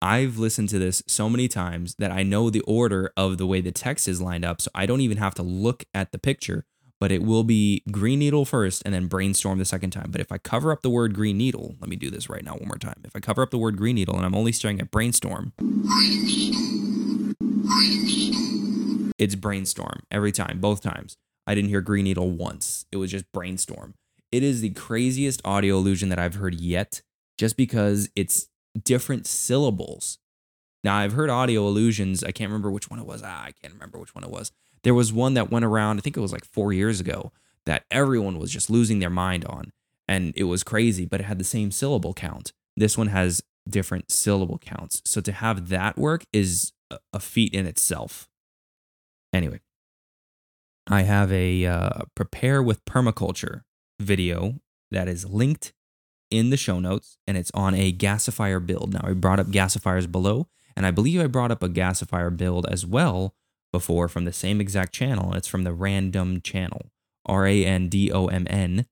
[0.00, 3.60] I've listened to this so many times that I know the order of the way
[3.60, 4.60] the text is lined up.
[4.60, 6.64] So I don't even have to look at the picture,
[7.00, 10.10] but it will be green needle first and then brainstorm the second time.
[10.10, 12.52] But if I cover up the word green needle, let me do this right now
[12.52, 13.00] one more time.
[13.04, 15.52] If I cover up the word green needle and I'm only staring at brainstorm,
[19.18, 21.16] it's brainstorm every time, both times.
[21.46, 22.86] I didn't hear green needle once.
[22.92, 23.94] It was just brainstorm.
[24.30, 27.02] It is the craziest audio illusion that I've heard yet,
[27.38, 28.48] just because it's
[28.84, 30.18] different syllables.
[30.84, 32.22] Now, I've heard audio illusions.
[32.22, 33.22] I can't remember which one it was.
[33.24, 34.52] Ah, I can't remember which one it was.
[34.84, 37.32] There was one that went around, I think it was like four years ago,
[37.66, 39.72] that everyone was just losing their mind on.
[40.06, 42.52] And it was crazy, but it had the same syllable count.
[42.76, 45.02] This one has different syllable counts.
[45.04, 46.72] So to have that work is
[47.12, 48.28] a feat in itself.
[49.32, 49.60] Anyway,
[50.86, 53.62] I have a uh, prepare with permaculture
[54.00, 54.54] video
[54.90, 55.72] that is linked
[56.30, 58.94] in the show notes and it's on a gasifier build.
[58.94, 62.66] Now, I brought up gasifiers below, and I believe I brought up a gasifier build
[62.70, 63.34] as well
[63.72, 65.34] before from the same exact channel.
[65.34, 66.90] It's from the random channel,
[67.26, 68.86] R A N D O M N.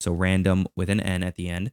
[0.00, 1.72] So random with an N at the end.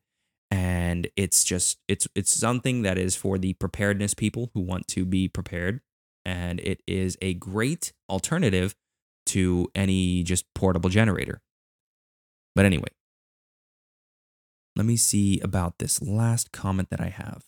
[0.51, 5.05] And it's just it's it's something that is for the preparedness people who want to
[5.05, 5.81] be prepared.
[6.29, 8.75] And it is a great alternative
[9.27, 11.41] to any just portable generator.
[12.53, 12.89] But anyway,
[14.75, 17.45] let me see about this last comment that I have.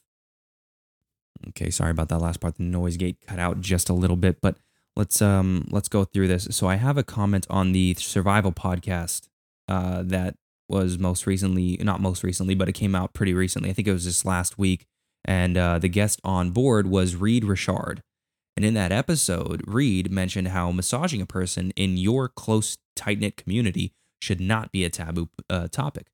[1.50, 2.56] Okay, sorry about that last part.
[2.56, 4.58] The noise gate cut out just a little bit, but
[4.96, 6.48] let's um let's go through this.
[6.50, 9.28] So I have a comment on the survival podcast
[9.68, 10.38] uh, that
[10.70, 13.70] was most recently, not most recently, but it came out pretty recently.
[13.70, 14.88] I think it was just last week,
[15.24, 18.02] and uh, the guest on board was Reed Richard.
[18.56, 23.38] And in that episode, Reed mentioned how massaging a person in your close, tight knit
[23.38, 26.08] community should not be a taboo uh, topic.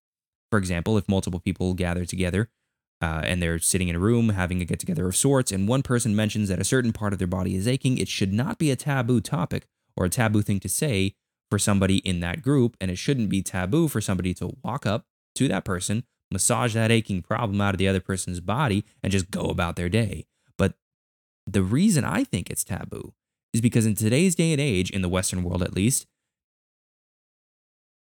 [0.50, 2.50] For example, if multiple people gather together
[3.02, 5.84] uh, and they're sitting in a room having a get together of sorts, and one
[5.84, 8.72] person mentions that a certain part of their body is aching, it should not be
[8.72, 9.66] a taboo topic
[9.96, 11.16] or a taboo thing to say
[11.50, 12.78] for somebody in that group.
[12.80, 16.92] And it shouldn't be taboo for somebody to walk up to that person, massage that
[16.92, 20.26] aching problem out of the other person's body, and just go about their day.
[21.48, 23.14] The reason I think it's taboo
[23.54, 26.06] is because in today's day and age, in the Western world at least,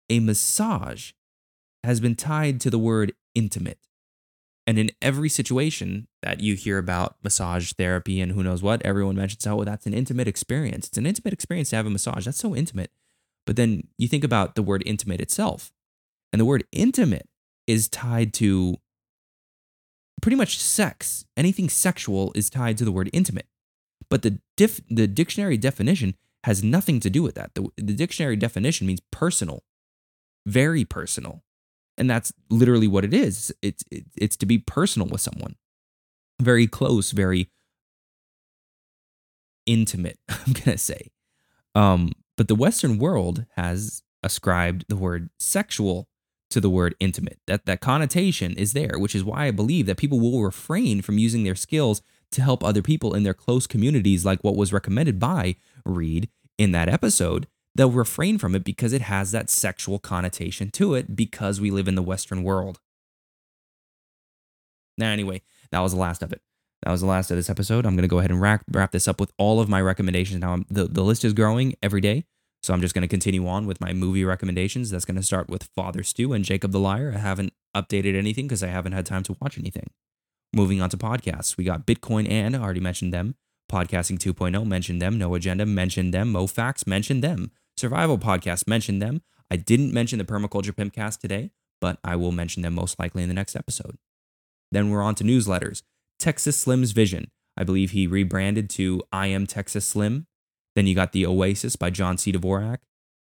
[0.10, 1.12] a massage
[1.84, 3.80] has been tied to the word intimate.
[4.66, 9.18] And in every situation that you hear about massage therapy and who knows what, everyone
[9.18, 10.88] mentions, oh, that's an intimate experience.
[10.88, 12.24] It's an intimate experience to have a massage.
[12.24, 12.92] That's so intimate.
[13.46, 15.74] But then you think about the word intimate itself.
[16.32, 17.28] And the word intimate
[17.68, 18.78] is tied to
[20.24, 21.26] pretty much sex.
[21.38, 23.48] Anything sexual is tied to the word intimate.
[24.10, 26.16] But the, dif- the dictionary definition
[26.46, 27.54] has nothing to do with that.
[27.54, 29.64] The, the dictionary definition means personal,
[30.46, 31.44] very personal
[31.98, 33.84] and that's literally what it is it's
[34.16, 35.56] it's to be personal with someone
[36.42, 37.50] very close very
[39.66, 41.12] intimate i'm going to say
[41.76, 46.08] um but the western world has ascribed the word sexual
[46.54, 49.98] to the word intimate that that connotation is there which is why i believe that
[49.98, 52.02] people will refrain from using their skills
[52.32, 56.72] to help other people in their close communities like what was recommended by reed in
[56.72, 61.60] that episode they'll refrain from it because it has that sexual connotation to it because
[61.60, 62.80] we live in the Western world.
[64.98, 65.42] Now, anyway,
[65.72, 66.42] that was the last of it.
[66.84, 67.86] That was the last of this episode.
[67.86, 70.42] I'm going to go ahead and wrap, wrap this up with all of my recommendations.
[70.42, 72.26] Now, the, the list is growing every day.
[72.64, 74.90] So I'm just going to continue on with my movie recommendations.
[74.90, 77.12] That's going to start with Father Stew and Jacob the Liar.
[77.14, 79.90] I haven't updated anything because I haven't had time to watch anything.
[80.56, 83.36] Moving on to podcasts, we got Bitcoin and I already mentioned them.
[83.70, 85.18] Podcasting 2.0 mentioned them.
[85.18, 86.32] No Agenda mentioned them.
[86.32, 87.52] MoFax mentioned them.
[87.76, 89.24] Survival Podcast mentioned them.
[89.52, 91.52] I didn't mention the Permaculture Pimpcast today,
[91.82, 93.98] but I will mention them most likely in the next episode.
[94.72, 95.82] Then we're on to newsletters.
[96.18, 97.30] Texas Slim's Vision.
[97.58, 100.28] I believe he rebranded to I Am Texas Slim.
[100.76, 102.32] Then you got The Oasis by John C.
[102.32, 102.80] Dvorak.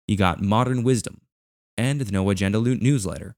[0.08, 1.22] You got Modern Wisdom
[1.78, 3.36] and the No Agenda Loot newsletter.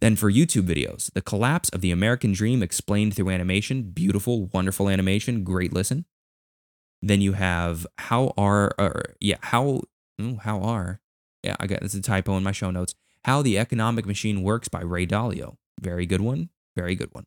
[0.00, 3.90] Then for YouTube videos, The Collapse of the American Dream explained through animation.
[3.90, 5.44] Beautiful, wonderful animation.
[5.44, 6.06] Great listen.
[7.00, 9.82] Then you have how are, or, yeah, how
[10.20, 11.00] Ooh, how are?
[11.42, 12.94] Yeah, I got this is a typo in my show notes.
[13.24, 15.56] How the Economic Machine Works by Ray Dalio.
[15.80, 16.50] Very good one.
[16.76, 17.24] Very good one.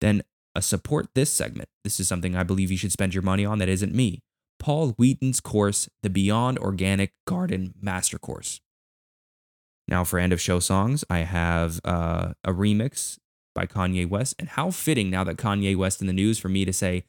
[0.00, 0.22] Then
[0.54, 1.68] a support this segment.
[1.84, 4.22] This is something I believe you should spend your money on that isn't me.
[4.58, 8.60] Paul Wheaton's course, the Beyond Organic Garden Master Course.
[9.86, 13.18] Now, for end of show songs, I have uh, a remix
[13.54, 14.34] by Kanye West.
[14.38, 17.04] And how fitting now that Kanye West in the news for me to say,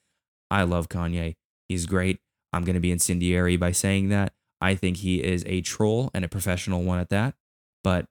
[0.49, 1.35] I love Kanye.
[1.67, 2.19] He's great.
[2.53, 4.33] I'm going to be incendiary by saying that.
[4.61, 7.35] I think he is a troll and a professional one at that.
[7.83, 8.05] But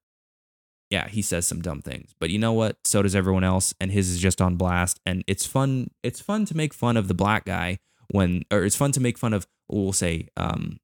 [0.91, 2.15] yeah, he says some dumb things.
[2.19, 2.77] But you know what?
[2.85, 5.01] So does everyone else, and his is just on blast.
[5.05, 5.91] And it's fun.
[6.03, 7.79] It's fun to make fun of the black guy
[8.09, 9.47] when, or it's fun to make fun of.
[9.69, 10.79] We'll say um,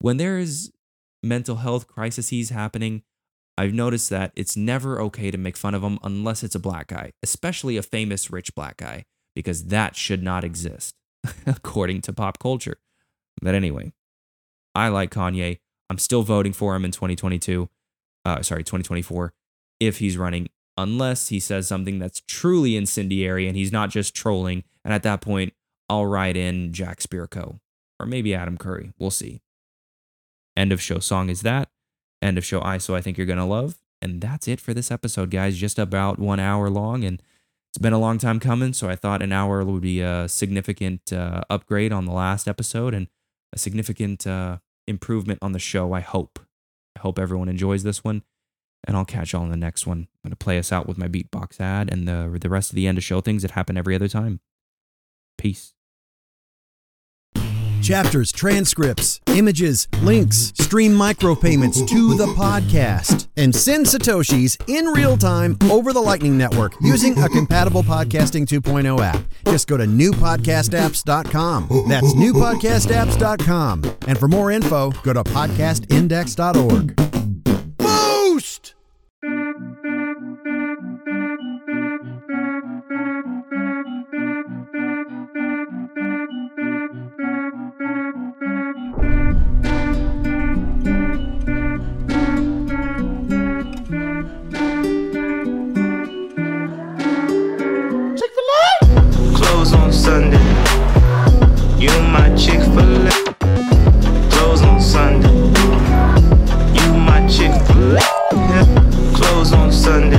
[0.00, 0.72] when there is
[1.22, 3.02] mental health crises happening.
[3.56, 6.86] I've noticed that it's never okay to make fun of them unless it's a black
[6.86, 9.04] guy, especially a famous rich black guy,
[9.34, 10.94] because that should not exist
[11.46, 12.76] according to pop culture.
[13.42, 13.92] But anyway,
[14.76, 15.58] I like Kanye.
[15.90, 17.68] I'm still voting for him in 2022.
[18.24, 19.32] Uh, sorry, 2024
[19.80, 24.64] if he's running, unless he says something that's truly incendiary and he's not just trolling.
[24.84, 25.52] And at that point,
[25.88, 27.60] I'll write in Jack Spirko
[27.98, 28.92] or maybe Adam Curry.
[28.98, 29.40] We'll see.
[30.56, 31.70] End of show song is that.
[32.20, 33.76] End of show ISO I think you're going to love.
[34.00, 35.56] And that's it for this episode, guys.
[35.56, 37.04] Just about one hour long.
[37.04, 37.22] And
[37.70, 38.72] it's been a long time coming.
[38.72, 42.94] So I thought an hour would be a significant uh, upgrade on the last episode
[42.94, 43.08] and
[43.52, 46.38] a significant uh, improvement on the show, I hope.
[46.96, 48.22] I hope everyone enjoys this one
[48.84, 50.08] and I'll catch y'all in the next one.
[50.24, 52.76] I'm going to play us out with my beatbox ad and the, the rest of
[52.76, 54.40] the end of show things that happen every other time.
[55.36, 55.74] Peace.
[57.82, 65.56] Chapters, transcripts, images, links, stream micropayments to the podcast, and send Satoshis in real time
[65.70, 69.22] over the Lightning Network using a compatible Podcasting 2.0 app.
[69.46, 71.68] Just go to newpodcastapps.com.
[71.88, 73.96] That's newpodcastapps.com.
[74.06, 77.17] And for more info, go to podcastindex.org.
[102.12, 103.10] my Chick fil A.
[104.30, 105.28] Close on Sunday.
[106.74, 109.14] You my Chick fil A.
[109.14, 110.16] Close on Sunday.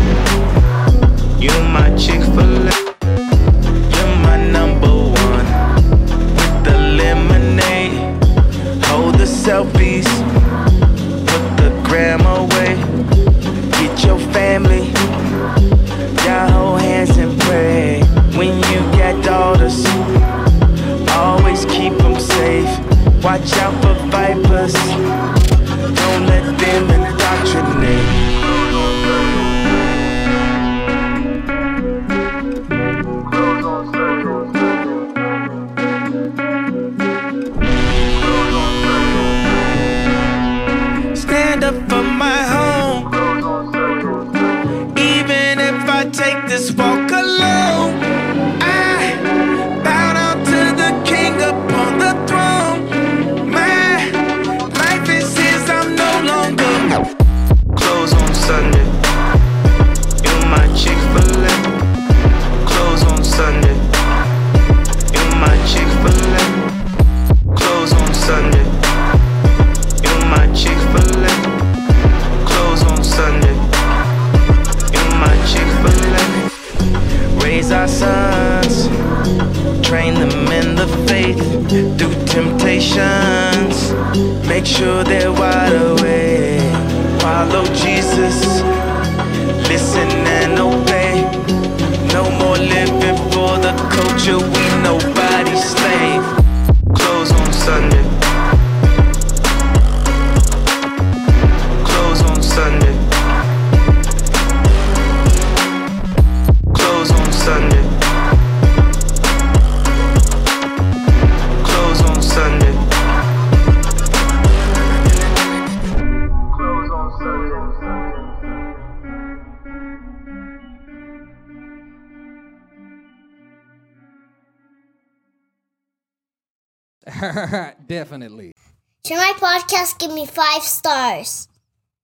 [1.40, 2.89] You my Chick fil A.